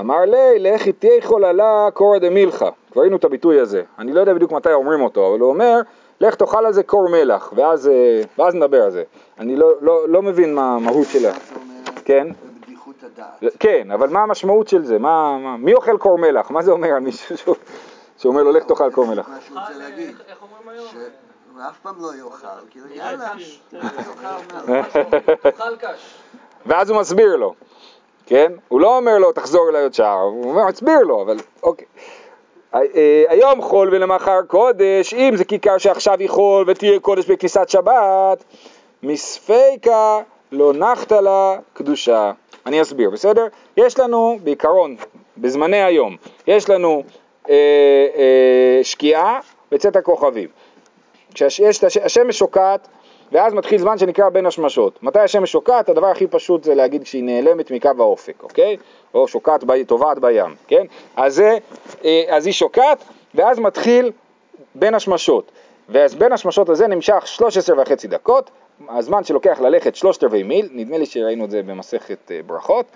אמר 0.00 0.20
לי, 0.24 0.58
לכי 0.58 0.92
תהיה 0.92 1.22
חוללה 1.22 1.88
קורא 1.94 2.18
דמילכה. 2.18 2.68
כבר 2.92 3.02
ראינו 3.02 3.16
את 3.16 3.24
הביטוי 3.24 3.60
הזה. 3.60 3.82
אני 3.98 4.12
לא 4.12 4.20
יודע 4.20 4.34
בדיוק 4.34 4.52
מתי 4.52 4.72
אומרים 4.72 5.00
אותו, 5.02 5.30
אבל 5.30 5.40
הוא 5.40 5.48
אומר, 5.48 5.80
לך 6.20 6.34
תאכל 6.34 6.66
על 6.66 6.72
זה 6.72 6.82
קור 6.82 7.08
מלח, 7.08 7.52
ואז, 7.56 7.88
אה, 7.88 8.22
ואז 8.38 8.54
נדבר 8.54 8.82
על 8.82 8.90
זה. 8.90 9.02
אני 9.38 9.56
לא, 9.56 9.72
לא, 9.80 10.08
לא 10.08 10.22
מבין 10.22 10.54
מה 10.54 10.74
המהות 10.74 11.06
שלה. 11.06 11.32
כן? 12.04 12.26
הדעת. 13.16 13.56
כן, 13.60 13.90
אבל 13.90 14.08
מה 14.08 14.22
המשמעות 14.22 14.68
של 14.68 14.84
זה? 14.84 14.98
מה, 14.98 15.38
מה, 15.38 15.56
מי 15.56 15.74
אוכל 15.74 15.98
קור 15.98 16.18
מלח? 16.18 16.50
מה 16.50 16.62
זה 16.62 16.70
אומר 16.70 16.88
על 16.88 17.00
מישהו 17.00 17.36
שהוא- 17.36 17.56
שאומר 18.18 18.42
לו 18.42 18.52
לך 18.52 18.64
תאכל 18.64 18.90
קור 18.90 19.06
מלח? 19.06 19.28
מה 19.28 19.36
שהוא 19.40 19.58
רוצה 19.58 19.72
אוכל, 19.72 19.78
להגיד, 19.84 20.08
איך- 20.08 20.22
איך 20.28 20.38
אומרים 20.42 20.68
היום? 20.68 20.86
שהוא 20.90 21.62
אף 21.68 21.78
פעם 21.82 21.94
לא 22.00 22.10
יאכל, 22.18 22.46
כאילו 22.70 22.86
יאללה, 22.94 23.28
תאכל 23.70 25.02
תאכל 25.42 25.76
קש. 25.76 26.14
ואז 26.66 26.90
הוא 26.90 27.00
מסביר 27.00 27.36
לו, 27.36 27.54
כן? 28.26 28.52
הוא 28.68 28.80
לא 28.80 28.96
אומר 28.96 29.18
לו 29.18 29.32
תחזור 29.32 29.68
אליי 29.70 29.82
עוד 29.82 29.94
שעה, 29.94 30.20
הוא 30.20 30.50
אומר, 30.50 30.66
מסביר 30.66 30.98
לו, 31.00 31.22
אבל 31.22 31.36
אוקיי. 31.62 31.86
אה, 32.74 32.80
אה, 32.94 33.24
היום 33.28 33.62
חול 33.62 33.88
ולמחר 33.92 34.42
קודש, 34.46 35.14
אם 35.14 35.36
זה 35.36 35.44
כיכר 35.44 35.78
שעכשיו 35.78 36.18
היא 36.18 36.28
חול 36.28 36.64
ותהיה 36.66 37.00
קודש 37.00 37.26
בכניסת 37.30 37.68
שבת, 37.68 38.44
מספיקה 39.02 40.18
לא 40.52 40.72
נחת 40.74 41.12
לה 41.12 41.56
קדושה. 41.72 42.32
אני 42.66 42.82
אסביר, 42.82 43.10
בסדר? 43.10 43.46
יש 43.76 43.98
לנו 43.98 44.38
בעיקרון, 44.44 44.96
בזמני 45.38 45.82
היום, 45.82 46.16
יש 46.46 46.68
לנו 46.68 47.02
אה, 47.50 47.54
אה, 48.16 48.80
שקיעה 48.84 49.40
וצאת 49.72 49.96
הכוכבים. 49.96 50.48
כשיש 51.34 51.78
את 51.78 51.84
הש- 51.84 51.96
השמש 51.96 52.38
שוקעת, 52.38 52.88
ואז 53.32 53.54
מתחיל 53.54 53.80
זמן 53.80 53.98
שנקרא 53.98 54.28
בין 54.28 54.46
השמשות. 54.46 55.02
מתי 55.02 55.18
השמש 55.18 55.52
שוקעת? 55.52 55.88
הדבר 55.88 56.06
הכי 56.06 56.26
פשוט 56.26 56.64
זה 56.64 56.74
להגיד 56.74 57.06
שהיא 57.06 57.24
נעלמת 57.24 57.70
מקו 57.70 57.90
האופק, 57.98 58.42
אוקיי? 58.42 58.76
או 59.14 59.28
שוקעת, 59.28 59.64
ב- 59.64 59.82
טובעת 59.82 60.18
בים, 60.18 60.54
כן? 60.68 60.84
אז, 61.16 61.34
זה, 61.34 61.58
אה, 62.04 62.24
אז 62.28 62.46
היא 62.46 62.52
שוקעת, 62.52 63.04
ואז 63.34 63.58
מתחיל 63.58 64.12
בין 64.74 64.94
השמשות. 64.94 65.52
ואז 65.88 66.14
בין 66.14 66.32
השמשות 66.32 66.68
הזה 66.68 66.86
נמשך 66.86 67.26
13 67.26 67.82
וחצי 67.82 68.08
דקות, 68.08 68.50
הזמן 68.88 69.24
שלוקח 69.24 69.60
ללכת 69.60 69.94
שלושת 69.94 70.24
רבעי 70.24 70.42
מיל, 70.42 70.68
נדמה 70.72 70.98
לי 70.98 71.06
שראינו 71.06 71.44
את 71.44 71.50
זה 71.50 71.62
במסכת 71.62 72.30
אה, 72.30 72.40
ברכות, 72.46 72.86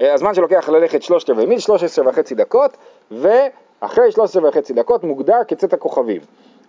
אה, 0.00 0.14
הזמן 0.14 0.34
שלוקח 0.34 0.68
ללכת 0.68 1.02
שלושת 1.02 1.30
רבעי 1.30 1.46
מיל, 1.46 1.58
13 1.58 2.08
וחצי 2.08 2.34
דקות, 2.34 2.76
ואחרי 3.10 4.12
13 4.12 4.48
וחצי 4.48 4.72
דקות 4.72 5.04
מוגדר 5.04 5.38
כצאת 5.48 5.72
הכוכבים. 5.72 6.20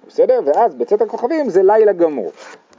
בסדר? 0.07 0.39
ואז 0.45 0.75
בצאת 0.75 1.01
הכוכבים 1.01 1.49
זה 1.49 1.63
לילה 1.63 1.93
גמור. 1.93 2.31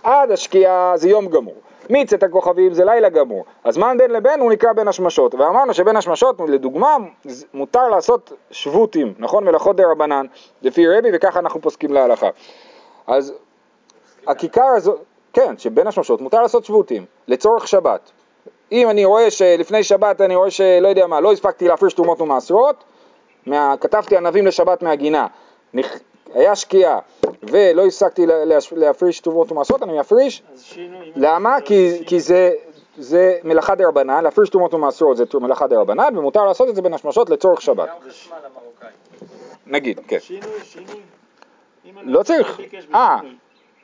עד 0.02 0.30
השקיעה 0.30 0.92
זה 0.96 1.08
יום 1.08 1.26
גמור. 1.26 1.54
מצאת 1.90 2.22
הכוכבים 2.22 2.74
זה 2.74 2.84
לילה 2.84 3.08
גמור. 3.08 3.44
הזמן 3.64 3.96
בין 3.98 4.10
לבין 4.10 4.40
הוא 4.40 4.52
נקרא 4.52 4.72
בין 4.72 4.88
השמשות. 4.88 5.34
ואמרנו 5.34 5.74
שבין 5.74 5.96
השמשות, 5.96 6.40
לדוגמה, 6.48 6.96
מותר 7.54 7.88
לעשות 7.88 8.32
שבותים, 8.50 9.14
נכון? 9.18 9.44
מלאכות 9.44 9.76
דה 9.76 9.82
רבנן, 9.90 10.26
לפי 10.62 10.88
רבי, 10.88 11.08
וככה 11.12 11.38
אנחנו 11.38 11.60
פוסקים 11.60 11.92
להלכה. 11.92 12.28
אז 13.06 13.32
הכיכר 14.26 14.66
הזו, 14.76 14.94
כן, 15.32 15.58
שבין 15.58 15.86
השמשות 15.86 16.20
מותר 16.20 16.42
לעשות 16.42 16.64
שבותים, 16.64 17.04
לצורך 17.28 17.68
שבת. 17.68 18.10
אם 18.72 18.90
אני 18.90 19.04
רואה 19.04 19.30
שלפני 19.30 19.82
שבת 19.82 20.20
אני 20.20 20.34
רואה 20.36 20.50
שלא 20.50 20.88
יודע 20.88 21.06
מה, 21.06 21.20
לא 21.20 21.32
הספקתי 21.32 21.68
להפריש 21.68 21.94
תרומות 21.94 22.20
ומעשרות, 22.20 22.84
כתבתי 23.80 24.16
ענבים 24.16 24.46
לשבת 24.46 24.82
מהגינה. 24.82 25.26
היה 26.34 26.56
שקיעה 26.56 26.98
ולא 27.52 27.86
הפסקתי 27.86 28.26
להפריש 28.76 29.20
תרומות 29.20 29.52
ומעשרות, 29.52 29.82
אני 29.82 30.00
אפריש. 30.00 30.42
אם 30.76 30.92
למה? 31.16 31.60
כי, 31.64 32.04
כי 32.06 32.20
זה, 32.20 32.52
זה 32.96 33.38
מלאכה 33.44 33.74
דה 33.74 33.88
רבנן, 33.88 34.24
להפריש 34.24 34.50
תרומות 34.50 34.74
ומעשרות 34.74 35.16
זה 35.16 35.24
מלאכה 35.34 35.66
דה 35.66 35.80
רבנן, 35.80 36.18
ומותר 36.18 36.44
לעשות 36.44 36.68
את 36.68 36.74
זה 36.74 36.82
בין 36.82 36.94
השמשות 36.94 37.30
לצורך 37.30 37.62
שבת, 37.62 37.88
גם 37.88 38.10
חשמל 38.10 38.36
המרוקאי. 38.44 38.88
נגיד, 39.66 40.00
כן. 40.08 40.18
שינוי, 40.20 40.50
שינוי. 40.64 41.00
לא 42.02 42.22
צריך. 42.22 42.60
אה. 42.94 43.18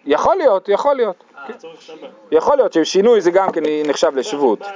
יכול 0.06 0.36
להיות, 0.36 0.68
יכול 0.68 0.94
להיות. 0.94 1.24
אה, 1.36 1.44
שבת. 1.80 1.98
יכול 2.32 2.56
להיות 2.56 2.72
ששינוי 2.72 3.20
זה 3.20 3.30
גם 3.30 3.52
כן 3.52 3.62
נחשב 3.86 4.16
לשבות. 4.16 4.60
לא 4.60 4.66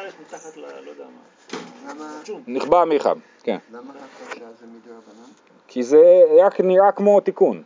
צ'ום. 2.24 2.42
נכבה 2.46 2.84
מיחם, 2.84 3.18
כן. 3.42 3.58
למה 3.72 3.80
הפרשה 3.80 4.44
זה 4.60 4.66
מדרבנן? 4.66 5.28
כי 5.68 5.82
זה 5.82 6.22
רק 6.44 6.60
נראה 6.60 6.92
כמו 6.92 7.20
תיקון. 7.20 7.62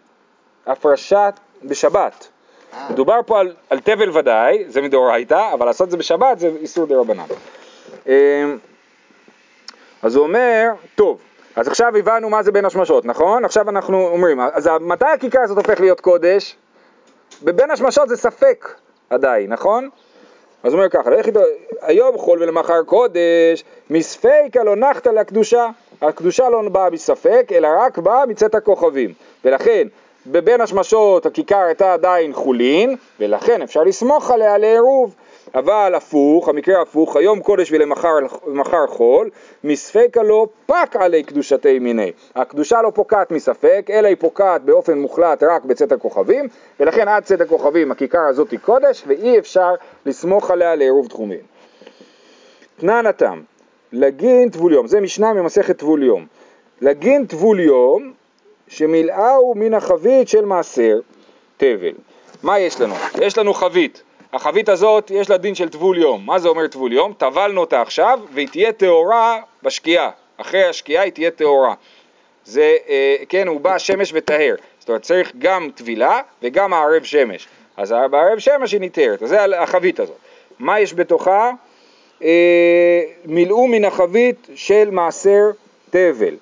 הפרשה 0.66 1.29
בשבת. 1.64 2.29
אה, 2.75 2.87
מדובר 2.90 3.20
פה 3.27 3.40
על, 3.40 3.55
על 3.70 3.81
תבל 3.81 4.18
ודאי, 4.18 4.64
זה 4.68 4.83
מדאורייתא, 4.83 5.55
אבל 5.55 5.66
לעשות 5.66 5.87
את 5.87 5.90
זה 5.90 5.96
בשבת 5.96 6.38
זה 6.38 6.51
איסור 6.61 6.87
דרבנן. 6.87 7.25
אמ, 8.07 8.59
אז 10.03 10.16
הוא 10.16 10.25
אומר, 10.25 10.68
טוב, 10.94 11.18
אז 11.57 11.68
עכשיו 11.68 11.96
הבנו 11.96 12.31
מה 12.31 12.42
זה 12.42 12.53
בין 12.53 12.64
השמשות, 12.64 13.05
נכון? 13.05 13.44
עכשיו 13.44 13.68
אנחנו 13.68 14.09
אומרים, 14.09 14.40
אז 14.40 14.68
מתי 14.81 15.07
הכיכר 15.07 15.40
הזאת 15.40 15.57
הופך 15.57 15.81
להיות 15.81 16.01
קודש? 16.01 16.57
בבין 17.42 17.70
השמשות 17.70 18.09
זה 18.09 18.16
ספק 18.16 18.75
עדיין, 19.11 19.53
נכון? 19.53 19.88
אז 20.62 20.72
הוא 20.72 20.79
אומר 20.79 20.88
ככה, 20.90 21.11
לך 21.11 21.27
איתו, 21.27 21.40
היום 21.81 22.18
חול 22.18 22.42
ולמחר 22.42 22.83
קודש, 22.83 23.64
מספיקה 23.90 24.64
לא 24.64 24.77
נחת 24.77 25.07
לקדושה, 25.07 25.66
הקדושה 26.03 26.48
לא 26.48 26.68
באה 26.68 26.90
מספק, 26.90 27.48
אלא 27.53 27.68
רק 27.81 27.98
באה 27.98 28.27
מצאת 28.27 28.55
הכוכבים. 28.55 29.12
ולכן, 29.44 29.88
בבין 30.26 30.61
השמשות 30.61 31.26
הכיכר 31.26 31.58
הייתה 31.58 31.92
עדיין 31.92 32.32
חולין, 32.32 32.96
ולכן 33.20 33.62
אפשר 33.62 33.82
לסמוך 33.82 34.30
עליה 34.30 34.58
לעירוב. 34.58 35.14
אבל 35.54 35.94
הפוך, 35.94 36.48
המקרה 36.48 36.82
הפוך, 36.82 37.16
היום 37.16 37.40
קודש 37.40 37.72
ולמחר 37.72 38.14
למחר 38.46 38.87
חול, 38.87 39.30
מספקה 39.64 40.22
לא 40.22 40.46
פק 40.66 40.96
עלי 40.98 41.22
קדושתי 41.22 41.78
מיני. 41.78 42.12
הקדושה 42.35 42.82
לא 42.82 42.90
פוקעת 42.94 43.30
מספק, 43.30 43.87
אלא 43.90 44.08
היא 44.08 44.16
פוקעת 44.20 44.62
באופן 44.62 44.98
מוחלט 44.98 45.42
רק 45.42 45.64
בצאת 45.64 45.92
הכוכבים, 45.92 46.48
ולכן 46.80 47.08
עד 47.08 47.24
צאת 47.24 47.40
הכוכבים 47.40 47.92
הכיכר 47.92 48.26
הזאת 48.28 48.50
היא 48.50 48.58
קודש, 48.58 49.04
ואי 49.06 49.38
אפשר 49.38 49.74
לסמוך 50.06 50.50
עליה 50.50 50.74
לעירוב 50.74 51.06
תחומים. 51.08 51.40
תנן 52.76 53.06
התם, 53.06 53.40
לגין 53.92 54.50
טבול 54.50 54.72
יום, 54.72 54.87
זה 54.87 55.00
משנה 55.00 55.32
ממסכת 55.32 55.78
טבול 55.78 56.02
יום. 56.02 56.26
לגין 56.80 57.26
טבול 57.26 57.61
יום, 57.61 58.12
שמילאהו 58.72 59.54
מן 59.56 59.74
החבית 59.74 60.28
של 60.28 60.44
מעשר 60.44 61.00
תבל. 61.56 61.92
מה 62.42 62.58
יש 62.58 62.80
לנו? 62.80 62.94
יש 63.20 63.38
לנו 63.38 63.54
חבית. 63.54 64.02
החבית 64.32 64.68
הזאת 64.68 65.11
יש 65.11 65.30
לה 65.30 65.37
דין 65.37 65.54
של 65.54 65.68
טבול 65.68 65.98
יום. 65.98 66.26
מה 66.26 66.38
זה 66.38 66.48
אומר 66.48 66.66
טבול 66.66 66.92
יום? 66.92 67.12
טבלנו 67.18 67.61
אותה 67.61 67.80
עכשיו 67.80 68.20
והיא 68.35 68.48
תהיה 68.48 68.72
טהורה 68.72 69.40
בשקיעה. 69.62 70.11
אחרי 70.37 70.64
השקיעה 70.64 71.04
היא 71.04 71.12
תהיה 71.12 71.30
טהורה. 71.30 71.74
זה, 72.44 72.76
אה, 72.88 73.16
כן, 73.28 73.48
הוא 73.48 73.61
בא 73.61 73.78
שמש 73.78 74.11
וטהר. 74.14 74.54
זאת 74.78 74.88
אומרת, 74.88 75.02
צריך 75.02 75.32
גם 75.38 75.70
טבילה 75.74 76.20
וגם 76.42 76.70
מערב 76.70 77.02
שמש. 77.02 77.48
אז 77.76 77.94
בערב 78.11 78.38
שמש 78.38 78.72
היא 78.72 78.80
ניתרת. 78.80 79.22
אז 79.22 79.28
זה 79.28 79.62
החבית 79.62 80.00
הזאת. 80.00 80.16
מה 80.58 80.80
יש 80.80 80.94
בתוכה? 80.94 81.50
אה, 82.22 83.02
מילאו 83.24 83.68
מן 83.68 83.85
החבית 83.85 84.48
של 84.54 84.90
מעשר 84.90 85.50
תבל. 85.90 86.35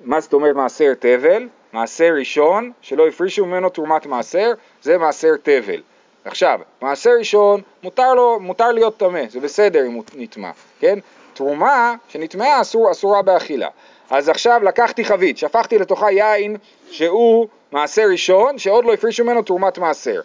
מה 0.00 0.20
זאת 0.20 0.32
אומרת 0.32 0.56
מעשר 0.56 0.94
תבל? 0.98 1.48
מעשר 1.72 2.14
ראשון 2.18 2.72
שלא 2.80 3.08
הפרישו 3.08 3.46
ממנו 3.46 3.68
תרומת 3.68 4.06
מעשר, 4.06 4.52
זה 4.82 4.98
מעשר 4.98 5.36
תבל. 5.42 5.82
עכשיו, 6.24 6.60
מעשר 6.82 7.10
ראשון, 7.18 7.60
מותר, 7.82 8.14
לו, 8.14 8.40
מותר 8.40 8.72
להיות 8.72 8.96
טמא, 8.96 9.22
זה 9.28 9.40
בסדר 9.40 9.86
אם 9.86 9.92
הוא 9.92 10.04
נטמא, 10.16 10.50
כן? 10.80 10.98
תרומה 11.34 11.94
שנטמאה 12.08 12.60
אסור, 12.60 12.90
אסורה 12.90 13.22
באכילה. 13.22 13.68
אז 14.10 14.28
עכשיו 14.28 14.60
לקחתי 14.64 15.04
חבית, 15.04 15.38
שפכתי 15.38 15.78
לתוכה 15.78 16.10
יין 16.10 16.56
שהוא 16.90 17.48
מעשר 17.72 18.02
ראשון, 18.10 18.58
שעוד 18.58 18.84
לא 18.84 18.92
הפרישו 18.92 19.24
ממנו 19.24 19.42
תרומת 19.42 19.78
מעשר. 19.78 20.20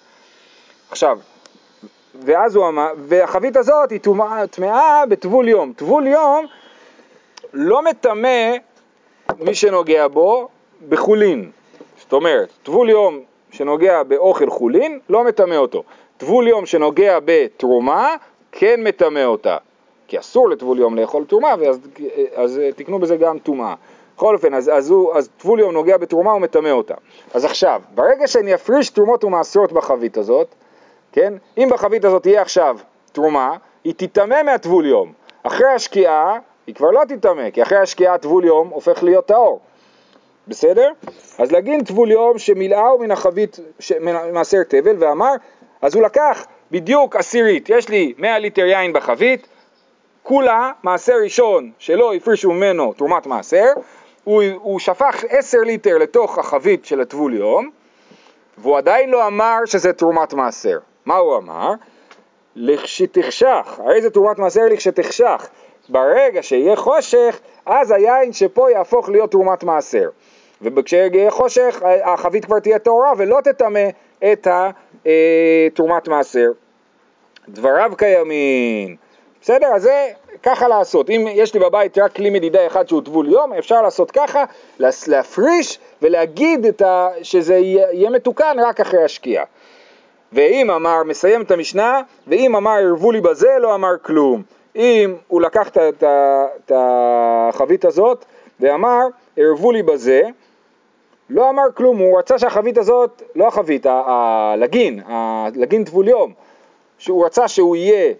עכשיו, 0.91 1.19
ואז 2.25 2.55
הוא 2.55 2.67
אמר, 2.67 2.93
והחבית 2.97 3.57
הזאת 3.57 3.91
היא 3.91 3.99
טמאה 4.51 5.05
בטבול 5.05 5.47
יום. 5.47 5.73
טבול 5.75 6.07
יום 6.07 6.45
לא 7.53 7.81
מטמא 7.83 8.51
מי 9.39 9.55
שנוגע 9.55 10.07
בו 10.07 10.47
בחולין. 10.89 11.51
זאת 11.99 12.13
אומרת, 12.13 12.49
טבול 12.63 12.89
יום 12.89 13.19
שנוגע 13.51 14.03
באוכל 14.03 14.49
חולין, 14.49 14.99
לא 15.09 15.23
מטמא 15.23 15.55
אותו. 15.55 15.83
טבול 16.17 16.47
יום 16.47 16.65
שנוגע 16.65 17.19
בתרומה, 17.25 18.15
כן 18.51 18.83
מטמא 18.83 19.23
אותה. 19.23 19.57
כי 20.07 20.19
אסור 20.19 20.49
לטבול 20.49 20.79
יום 20.79 20.95
לאכול 20.95 21.25
תרומה, 21.25 21.53
ואז 21.59 21.79
אז 22.35 22.59
אה, 22.59 22.71
תקנו 22.71 22.99
בזה 22.99 23.17
גם 23.17 23.39
טומאה. 23.39 23.73
בכל 24.15 24.35
אופן, 24.35 24.53
אז, 24.53 24.71
אז, 24.73 24.89
הוא, 24.89 25.13
אז 25.13 25.29
טבול 25.37 25.59
יום 25.59 25.71
נוגע 25.71 25.97
בתרומה, 25.97 26.31
הוא 26.31 26.41
מטמא 26.41 26.69
אותה. 26.69 26.93
אז 27.33 27.45
עכשיו, 27.45 27.81
ברגע 27.95 28.27
שאני 28.27 28.53
אפריש 28.53 28.89
תרומות 28.89 29.23
ומעשרות 29.23 29.71
בחבית 29.71 30.17
הזאת, 30.17 30.47
כן? 31.11 31.33
אם 31.57 31.69
בחבית 31.71 32.05
הזאת 32.05 32.21
תהיה 32.21 32.41
עכשיו 32.41 32.77
תרומה, 33.11 33.57
היא 33.83 33.93
תיטמא 33.93 34.43
מהטבול 34.43 34.85
יום. 34.85 35.11
אחרי 35.43 35.67
השקיעה, 35.67 36.39
היא 36.71 36.75
כבר 36.75 36.91
לא 36.91 37.01
תיטמא, 37.07 37.49
כי 37.49 37.61
אחרי 37.61 37.77
השקיעה 37.77 38.17
טבול 38.17 38.45
יום 38.45 38.67
הופך 38.67 39.03
להיות 39.03 39.25
טהור. 39.25 39.59
בסדר? 40.47 40.91
אז 41.37 41.51
לגין 41.51 41.83
טבול 41.83 42.11
יום 42.11 42.39
שמילאהו 42.39 42.99
מן 42.99 43.11
החבית, 43.11 43.59
מעשר 44.33 44.63
תבל, 44.67 44.95
ואמר, 44.99 45.31
אז 45.81 45.95
הוא 45.95 46.03
לקח 46.03 46.45
בדיוק 46.71 47.15
עשירית, 47.15 47.69
יש 47.69 47.89
לי 47.89 48.13
100 48.17 48.39
ליטר 48.39 48.65
יין 48.65 48.93
בחבית, 48.93 49.47
כולה 50.23 50.71
מעשר 50.83 51.13
ראשון 51.23 51.71
שלא 51.79 52.13
הפרישו 52.13 52.51
ממנו 52.51 52.93
תרומת 52.93 53.25
מעשר, 53.25 53.67
הוא, 54.23 54.43
הוא 54.61 54.79
שפך 54.79 55.23
10 55.29 55.57
ליטר 55.57 55.97
לתוך 55.97 56.37
החבית 56.37 56.85
של 56.85 57.01
הטבול 57.01 57.33
יום, 57.33 57.69
והוא 58.57 58.77
עדיין 58.77 59.09
לא 59.09 59.27
אמר 59.27 59.57
שזה 59.65 59.93
תרומת 59.93 60.33
מעשר. 60.33 60.77
מה 61.05 61.15
הוא 61.15 61.37
אמר? 61.37 61.73
לכשתחשך, 62.55 63.79
הרי 63.79 64.01
זה 64.01 64.09
תרומת 64.09 64.39
מעשר 64.39 64.61
לכשתחשך. 64.71 65.49
ברגע 65.91 66.43
שיהיה 66.43 66.75
חושך, 66.75 67.39
אז 67.65 67.91
היין 67.91 68.33
שפה 68.33 68.71
יהפוך 68.71 69.09
להיות 69.09 69.31
תרומת 69.31 69.63
מעשר. 69.63 70.09
וכשיהיה 70.61 71.31
חושך, 71.31 71.81
החבית 72.03 72.45
כבר 72.45 72.59
תהיה 72.59 72.79
טהורה 72.79 73.11
ולא 73.17 73.37
תטמא 73.43 73.89
את 74.31 74.47
התרומת 75.71 76.07
מעשר. 76.07 76.51
דבריו 77.49 77.91
קיימים. 77.97 78.95
בסדר? 79.41 79.67
אז 79.67 79.81
זה 79.81 80.07
ככה 80.43 80.67
לעשות. 80.67 81.09
אם 81.09 81.27
יש 81.31 81.53
לי 81.53 81.59
בבית 81.59 81.97
רק 81.97 82.15
כלי 82.15 82.29
מדידה 82.29 82.67
אחד 82.67 82.87
שהוא 82.87 83.01
טבול 83.01 83.27
יום, 83.27 83.53
אפשר 83.53 83.81
לעשות 83.81 84.11
ככה, 84.11 84.43
להפריש 84.79 85.79
ולהגיד 86.01 86.81
ה... 86.81 87.07
שזה 87.23 87.55
יהיה 87.55 88.09
מתוקן 88.09 88.57
רק 88.59 88.79
אחרי 88.79 89.03
השקיעה. 89.03 89.45
ואם 90.33 90.71
אמר, 90.71 91.03
מסיים 91.05 91.41
את 91.41 91.51
המשנה, 91.51 92.01
ואם 92.27 92.55
אמר 92.55 92.71
ערבו 92.71 93.11
לי 93.11 93.21
בזה, 93.21 93.49
לא 93.59 93.75
אמר 93.75 93.93
כלום. 94.01 94.43
אם 94.75 95.15
הוא 95.27 95.41
לקח 95.41 95.69
את 95.77 96.71
החבית 96.75 97.85
הזאת 97.85 98.25
ואמר, 98.59 99.07
ערבו 99.37 99.71
לי 99.71 99.83
בזה, 99.83 100.21
לא 101.29 101.49
אמר 101.49 101.63
כלום, 101.75 101.97
הוא 101.97 102.19
רצה 102.19 102.39
שהחבית 102.39 102.77
הזאת, 102.77 103.21
לא 103.35 103.47
החבית, 103.47 103.85
הלגין, 103.89 104.99
הלגין 105.05 105.83
טבול 105.83 106.07
יום, 106.07 106.33
שהוא 106.97 107.25
רצה 107.25 107.47
שהוא 107.47 107.75
יהיה 107.75 108.13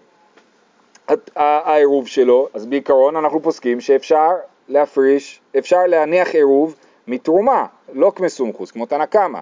העירוב 1.36 2.06
שלו, 2.06 2.48
אז 2.54 2.66
בעיקרון 2.66 3.16
אנחנו 3.16 3.42
פוסקים 3.42 3.80
שאפשר 3.80 4.30
להפריש, 4.68 5.40
אפשר 5.58 5.86
להניח 5.86 6.34
עירוב 6.34 6.76
מתרומה, 7.06 7.66
לא 7.92 8.12
כמסומכוס, 8.16 8.70
כמו 8.70 8.86
תנא 8.86 9.06
קמא, 9.06 9.38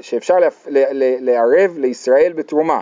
שאפשר 0.00 0.34
לערב 1.20 1.78
לישראל 1.78 2.32
בתרומה. 2.32 2.80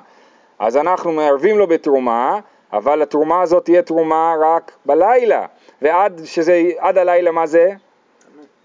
אז 0.58 0.76
אנחנו 0.76 1.12
מערבים 1.12 1.58
לו 1.58 1.66
בתרומה, 1.66 2.38
אבל 2.72 3.02
התרומה 3.02 3.42
הזאת 3.42 3.64
תהיה 3.64 3.82
תרומה 3.82 4.34
רק 4.40 4.72
בלילה, 4.86 5.46
ועד 5.82 6.20
שזה, 6.24 6.62
עד 6.78 6.98
הלילה 6.98 7.30
מה 7.30 7.46
זה? 7.46 7.70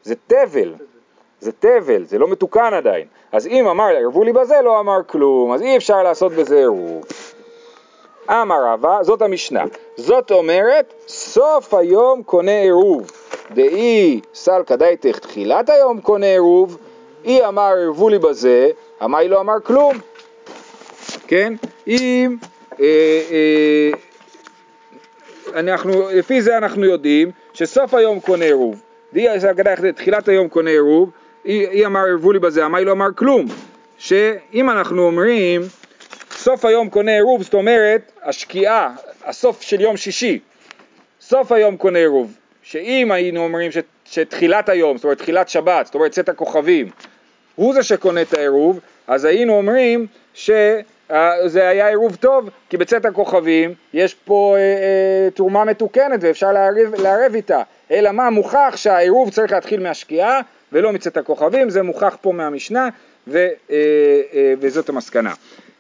זה 0.03 0.15
תבל, 0.27 0.73
זה 1.39 1.51
תבל, 1.51 2.03
זה 2.03 2.19
לא 2.19 2.27
מתוקן 2.27 2.73
עדיין. 2.73 3.07
אז 3.31 3.47
אם 3.47 3.67
אמר 3.67 3.85
ערבו 3.85 4.23
לי 4.23 4.33
בזה, 4.33 4.61
לא 4.63 4.79
אמר 4.79 5.03
כלום, 5.07 5.53
אז 5.53 5.61
אי 5.61 5.77
אפשר 5.77 6.03
לעשות 6.03 6.31
בזה 6.31 6.57
עירוב. 6.57 7.03
אמר 8.29 8.65
רבא, 8.65 9.03
זאת 9.03 9.21
המשנה. 9.21 9.63
זאת 9.97 10.31
אומרת, 10.31 10.93
סוף 11.07 11.73
היום 11.73 12.23
קונה 12.23 12.61
עירוב. 12.61 13.11
דאי 13.53 14.21
סלקא 14.33 14.75
דייתך 14.75 15.19
תחילת 15.19 15.69
היום 15.69 16.01
קונה 16.01 16.25
עירוב, 16.25 16.77
אי 17.25 17.45
אמר 17.45 17.73
ערבו 17.77 18.09
לי 18.09 18.19
בזה, 18.19 18.69
אמי 19.03 19.27
לא 19.27 19.39
אמר 19.39 19.59
כלום. 19.63 19.93
כן? 21.27 21.53
אם... 21.87 22.37
אה, 22.81 23.21
אה, 23.31 23.91
אנחנו, 25.59 26.09
לפי 26.13 26.41
זה 26.41 26.57
אנחנו 26.57 26.85
יודעים 26.85 27.31
שסוף 27.53 27.93
היום 27.93 28.19
קונה 28.19 28.45
עירוב. 28.45 28.81
דאי 29.13 29.39
סלקא 29.39 29.63
דייתך 29.63 29.85
תחילת 29.85 30.27
היום 30.27 30.47
קונה 30.47 30.69
עירוב, 30.69 31.11
אי, 31.45 31.67
אי 31.67 31.85
אמר 31.85 31.99
ערבו 31.99 32.31
לי 32.31 32.39
בזה, 32.39 32.65
אמי 32.65 32.85
לא 32.85 32.91
אמר 32.91 33.07
כלום. 33.15 33.45
שאם 33.97 34.69
אנחנו 34.69 35.05
אומרים 35.05 35.61
סוף 36.31 36.65
היום 36.65 36.89
קונה 36.89 37.11
עירוב, 37.11 37.43
זאת 37.43 37.53
אומרת, 37.53 38.11
השקיעה, 38.23 38.95
הסוף 39.23 39.61
של 39.61 39.81
יום 39.81 39.97
שישי, 39.97 40.39
סוף 41.21 41.51
היום 41.51 41.77
קונה 41.77 41.99
עירוב, 41.99 42.33
שאם 42.63 43.11
היינו 43.11 43.43
אומרים 43.43 43.71
ש, 43.71 43.77
שתחילת 44.05 44.69
היום, 44.69 44.97
זאת 44.97 45.03
אומרת 45.03 45.17
תחילת 45.17 45.49
שבת, 45.49 45.85
זאת 45.85 45.95
אומרת 45.95 46.11
צאת 46.11 46.29
הכוכבים, 46.29 46.89
הוא 47.55 47.73
זה 47.73 47.83
שקונה 47.83 48.21
את 48.21 48.33
העירוב, 48.33 48.79
אז 49.07 49.25
היינו 49.25 49.53
אומרים 49.53 50.07
שזה 51.43 51.67
היה 51.67 51.88
עירוב 51.88 52.15
טוב, 52.15 52.50
כי 52.69 52.78
בצאת 52.78 53.06
הכוכבים 53.06 53.74
יש 53.93 54.13
פה 54.13 54.56
אה, 54.58 54.62
אה, 54.62 55.30
תרומה 55.32 55.63
מתוקנת 55.63 56.19
ואפשר 56.21 56.52
לערב, 56.52 56.95
לערב 56.97 57.36
איתה. 57.36 57.62
אלא 57.91 58.12
מה, 58.12 58.30
מוכח 58.30 58.74
שהעירוב 58.76 59.30
צריך 59.30 59.52
להתחיל 59.52 59.80
מהשקיעה 59.80 60.41
ולא 60.71 60.93
מצאת 60.93 61.17
הכוכבים, 61.17 61.69
זה 61.69 61.84
מוכח 61.84 62.17
פה 62.21 62.32
מהמשנה 62.32 62.89
ו, 63.28 63.38
אה, 63.71 63.76
אה, 64.34 64.54
וזאת 64.60 64.89
המסקנה. 64.89 65.34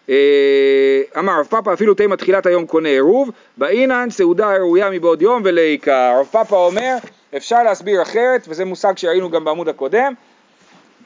אה, 0.09 1.01
אמר 1.17 1.39
רב 1.39 1.45
פאפא 1.45 1.73
אפילו 1.73 1.93
תימא 1.93 2.15
תחילת 2.15 2.45
היום 2.45 2.65
קונה 2.65 2.89
עירוב, 2.89 3.29
באינן 3.57 4.09
סעודה 4.09 4.55
ראויה 4.55 4.89
מבעוד 4.89 5.21
יום 5.21 5.41
ולעיקר. 5.45 6.15
רב 6.19 6.27
פאפא 6.31 6.55
אומר 6.55 6.97
אפשר 7.37 7.63
להסביר 7.63 8.01
אחרת 8.01 8.45
וזה 8.47 8.65
מושג 8.65 8.97
שראינו 8.97 9.29
גם 9.29 9.43
בעמוד 9.43 9.69
הקודם, 9.69 10.13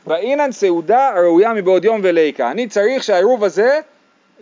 באינן 0.08 0.52
סעודה 0.52 1.12
ראויה 1.16 1.54
מבעוד 1.54 1.86
יום 1.86 2.00
וליקה. 2.04 2.52
אני 2.52 2.68
צריך 2.68 3.04
שהעירוב 3.04 3.44
הזה 3.44 3.80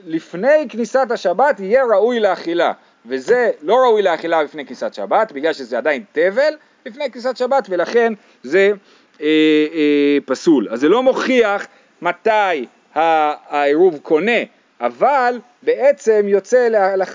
לפני 0.05 0.69
כניסת 0.69 1.07
השבת 1.11 1.59
יהיה 1.59 1.83
ראוי 1.85 2.19
לאכילה, 2.19 2.71
וזה 3.05 3.51
לא 3.61 3.75
ראוי 3.75 4.01
לאכילה 4.01 4.43
לפני 4.43 4.65
כניסת 4.65 4.93
שבת, 4.93 5.31
בגלל 5.31 5.53
שזה 5.53 5.77
עדיין 5.77 6.03
תבל 6.11 6.53
לפני 6.85 7.11
כניסת 7.11 7.37
שבת, 7.37 7.67
ולכן 7.69 8.13
זה 8.43 8.71
אה, 9.21 9.25
אה, 9.73 10.17
פסול. 10.25 10.67
אז 10.71 10.79
זה 10.79 10.89
לא 10.89 11.03
מוכיח 11.03 11.67
מתי 12.01 12.65
העירוב 12.93 13.99
קונה, 14.03 14.41
אבל 14.81 15.39
בעצם 15.63 16.25
יוצא 16.27 16.67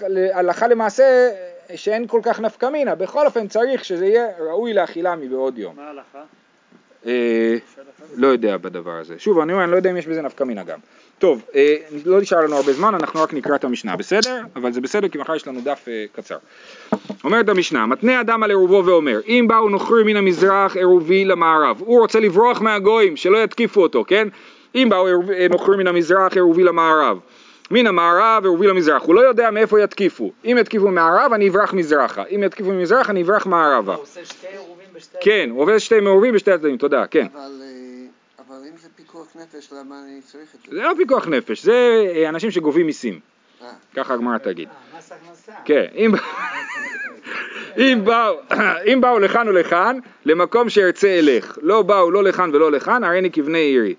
להלכה 0.08 0.68
למעשה 0.68 1.30
שאין 1.74 2.06
כל 2.06 2.20
כך 2.22 2.40
נפקא 2.40 2.66
מינה, 2.66 2.94
בכל 2.94 3.26
אופן 3.26 3.48
צריך 3.48 3.84
שזה 3.84 4.06
יהיה 4.06 4.26
ראוי 4.38 4.72
לאכילה 4.72 5.16
מבעוד 5.16 5.58
יום. 5.58 5.76
מה 5.76 5.86
ההלכה? 5.86 6.37
אה, 7.08 7.56
לא 8.16 8.26
יודע 8.26 8.56
בדבר 8.56 8.92
הזה. 8.92 9.14
שוב, 9.18 9.38
אני 9.38 9.52
אומר, 9.52 9.64
אני 9.64 9.72
לא 9.72 9.76
יודע 9.76 9.90
אם 9.90 9.96
יש 9.96 10.06
בזה 10.06 10.22
נפקא 10.22 10.44
מינה 10.44 10.64
גם. 10.64 10.78
טוב, 11.18 11.42
אה, 11.54 11.76
לא 12.04 12.20
נשאר 12.20 12.40
לנו 12.40 12.56
הרבה 12.56 12.72
זמן, 12.72 12.94
אנחנו 12.94 13.22
רק 13.22 13.34
נקרא 13.34 13.54
את 13.54 13.64
המשנה, 13.64 13.96
בסדר? 13.96 14.40
אבל 14.56 14.72
זה 14.72 14.80
בסדר, 14.80 15.08
כי 15.08 15.18
מחר 15.18 15.36
יש 15.36 15.48
לנו 15.48 15.60
דף 15.60 15.84
אה, 15.88 16.04
קצר. 16.12 16.36
אומרת 17.24 17.48
המשנה, 17.48 17.86
מתנה 17.86 18.20
אדם 18.20 18.42
על 18.42 18.50
עירובו 18.50 18.82
ואומר, 18.84 19.20
אם 19.28 19.44
באו 19.48 19.68
נוכרים 19.68 20.06
מן 20.06 20.16
המזרח 20.16 20.76
עירובי 20.76 21.24
למערב, 21.24 21.76
הוא 21.78 22.00
רוצה 22.00 22.20
לברוח 22.20 22.60
מהגויים, 22.60 23.16
שלא 23.16 23.38
יתקיפו 23.38 23.82
אותו, 23.82 24.04
כן? 24.06 24.28
אם 24.74 24.88
באו 24.90 25.06
נוכרים 25.50 25.78
מן 25.78 25.86
המזרח 25.86 26.34
עירובי 26.34 26.64
למערב, 26.64 27.18
מן 27.70 27.86
המערב 27.86 28.42
עירובי 28.42 28.66
למזרח, 28.66 29.02
הוא 29.02 29.14
לא 29.14 29.20
יודע 29.20 29.50
מאיפה 29.50 29.80
יתקיפו, 29.80 30.32
אם 30.44 30.56
יתקיפו 30.60 30.88
מערב 30.88 31.32
אני 31.32 31.48
אברח 31.48 31.72
מזרחה, 31.72 32.22
אם 32.34 32.42
יתקיפו 32.44 32.70
ממזרח 32.70 33.10
אני 33.10 33.22
אברח 33.22 33.46
מערבה. 33.46 33.94
הוא 33.94 34.02
עושה 34.02 34.24
שתי 34.24 34.46
עירובים 34.46 34.77
בשתי... 34.98 35.18
כן, 35.20 35.48
הוא 35.50 35.62
עובד 35.62 35.78
שתי 35.78 36.00
מעורבים 36.00 36.34
בשתי 36.34 36.52
הצדדים, 36.52 36.76
תודה, 36.76 37.06
כן. 37.06 37.26
אבל, 37.34 37.62
אה, 37.62 38.06
אבל 38.48 38.56
אם 38.56 38.76
זה 38.76 38.88
פיקוח 38.96 39.26
נפש, 39.36 39.72
למה 39.72 40.02
אני 40.04 40.20
צריך 40.22 40.54
את 40.54 40.70
זה? 40.70 40.76
זה 40.76 40.82
לא 40.82 40.92
פיקוח 40.96 41.28
נפש, 41.28 41.64
זה 41.64 42.06
אה, 42.14 42.28
אנשים 42.28 42.50
שגובים 42.50 42.86
מיסים, 42.86 43.20
אה, 43.62 43.68
ככה 43.94 44.14
הגמרא 44.14 44.38
תגיד. 44.38 44.68
אה, 44.68 44.98
מס 44.98 45.12
הכנסה. 45.12 45.52
כן, 45.64 45.86
אם, 45.94 46.14
אם, 47.82 48.00
באו, 48.04 48.34
אם 48.92 49.00
באו 49.00 49.18
לכאן 49.18 49.48
ולכאן, 49.48 49.98
למקום 50.24 50.68
שארצה 50.68 51.18
אלך. 51.18 51.58
לא 51.62 51.82
באו 51.82 52.10
לא 52.10 52.24
לכאן 52.24 52.50
ולא 52.54 52.72
לכאן, 52.72 53.04
הריני 53.04 53.30
כבני 53.30 53.58
עירי. 53.58 53.94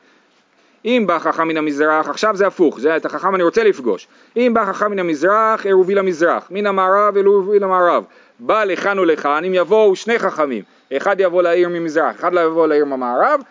אם 0.86 1.04
בא 1.08 1.20
חכם 1.20 1.48
מן 1.48 1.58
המזרח, 1.58 2.10
עכשיו 2.10 2.36
זה 2.36 2.48
הפוך, 2.48 2.80
זה 2.80 2.98
את 2.98 3.06
החכם 3.06 3.36
אני 3.36 3.44
רוצה 3.44 3.64
לפגוש. 3.64 4.08
אם 4.38 4.52
בא 4.54 4.66
חכם 4.66 4.92
מן 4.92 5.00
המזרח, 5.00 5.66
עירובי 5.66 5.96
למזרח, 5.96 6.48
מן 6.52 6.66
המערב 6.66 7.16
עירובי 7.16 7.60
למערב. 7.60 8.04
בא 8.40 8.64
לכאן 8.64 9.00
ולכאן, 9.00 9.44
אם 9.46 9.54
יבואו 9.54 9.96
שני 9.96 10.20
חכמים, 10.20 10.64
אחד 10.98 11.16
יבוא 11.20 11.42
לעיר 11.42 11.70
ממזרח, 11.70 12.16
אחד 12.16 12.34
לא 12.34 12.40
יבוא 12.40 12.68
לעיר 12.68 12.86
ממערב, 12.86 13.42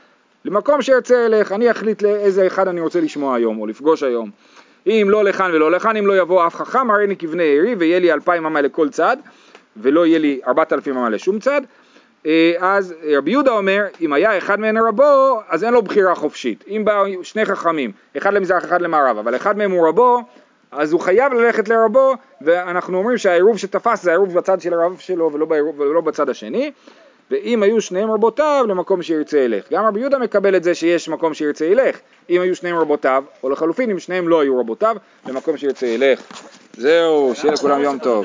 למקום 0.45 0.83
שירצה 0.83 1.27
אלך, 1.27 1.53
אני 1.53 1.71
אחליט 1.71 2.03
לאיזה 2.03 2.47
אחד 2.47 2.69
אני 2.69 2.81
רוצה 2.81 3.01
לשמוע 3.01 3.37
היום, 3.37 3.61
או 3.61 3.67
לפגוש 3.67 4.03
היום. 4.03 4.31
אם 4.87 5.07
לא 5.11 5.25
לכאן 5.25 5.51
ולא 5.55 5.71
לכאן, 5.71 5.97
אם 5.97 6.07
לא 6.07 6.19
יבוא 6.19 6.47
אף 6.47 6.55
חכם, 6.55 6.91
הרי 6.91 7.05
אני 7.05 7.17
כבני 7.17 7.43
עירי, 7.43 7.75
ויהיה 7.75 7.99
לי 7.99 8.13
אלפיים 8.13 8.47
אמה 8.47 8.61
לכל 8.61 8.89
צד, 8.89 9.17
ולא 9.77 10.07
יהיה 10.07 10.19
לי 10.19 10.41
ארבעת 10.47 10.73
אלפים 10.73 10.97
אמה 10.97 11.11
לשום 11.11 11.39
צד. 11.39 11.63
אה, 12.27 12.53
אז 12.61 12.95
רבי 13.17 13.31
יהודה 13.31 13.51
אומר, 13.51 13.85
אם 14.01 14.13
היה 14.13 14.39
אחד 14.39 14.61
מהם 14.61 14.79
רבו, 14.79 15.41
אז 15.49 15.65
אין 15.65 15.75
לו 15.75 15.83
בחירה 15.83 16.15
חופשית. 16.15 16.65
אם 16.69 16.85
באו 16.85 17.05
שני 17.23 17.45
חכמים, 17.45 17.93
אחד 18.17 18.35
למזרח, 18.35 18.65
אחד 18.65 18.83
למערב, 18.83 19.19
אבל 19.19 19.37
אחד 19.37 19.59
מהם 19.59 19.71
הוא 19.71 19.89
רבו, 19.89 20.23
אז 20.73 20.93
הוא 20.93 21.01
חייב 21.01 21.33
ללכת 21.33 21.69
לרבו, 21.69 22.15
ואנחנו 22.41 22.99
אומרים 22.99 23.19
שהעירוב 23.19 23.59
שתפס 23.59 24.03
זה 24.03 24.11
העירוב 24.11 24.35
בצד 24.35 24.61
של 24.61 24.75
הרב 24.75 24.97
שלו 24.99 25.33
ולא, 25.33 25.47
בעירוב, 25.47 25.81
ולא 25.81 26.01
בצד 26.01 26.29
השני. 26.29 26.73
ואם 27.31 27.63
היו 27.63 27.81
שניהם 27.81 28.11
רבותיו, 28.11 28.65
למקום 28.69 29.03
שירצה 29.03 29.39
ילך. 29.39 29.73
גם 29.73 29.85
רבי 29.85 30.01
יהודה 30.01 30.19
מקבל 30.19 30.57
את 30.57 30.65
זה 30.65 30.75
שיש 30.75 31.09
מקום 31.09 31.35
שירצה 31.35 31.65
ילך. 31.65 31.99
אם 32.31 32.41
היו 32.41 32.57
שניהם 32.57 32.77
רבותיו, 32.77 33.25
או 33.43 33.51
לחלופין 33.51 33.91
אם 33.91 33.99
שניהם 33.99 34.29
לא 34.29 34.41
היו 34.41 34.61
רבותיו, 34.61 34.97
למקום 35.27 35.57
שירצה 35.57 35.87
ילך. 35.87 36.23
זהו, 36.77 37.33
שיהיה 37.35 37.55
לכולם 37.55 37.83
יום 37.83 37.99
טוב. 37.99 38.25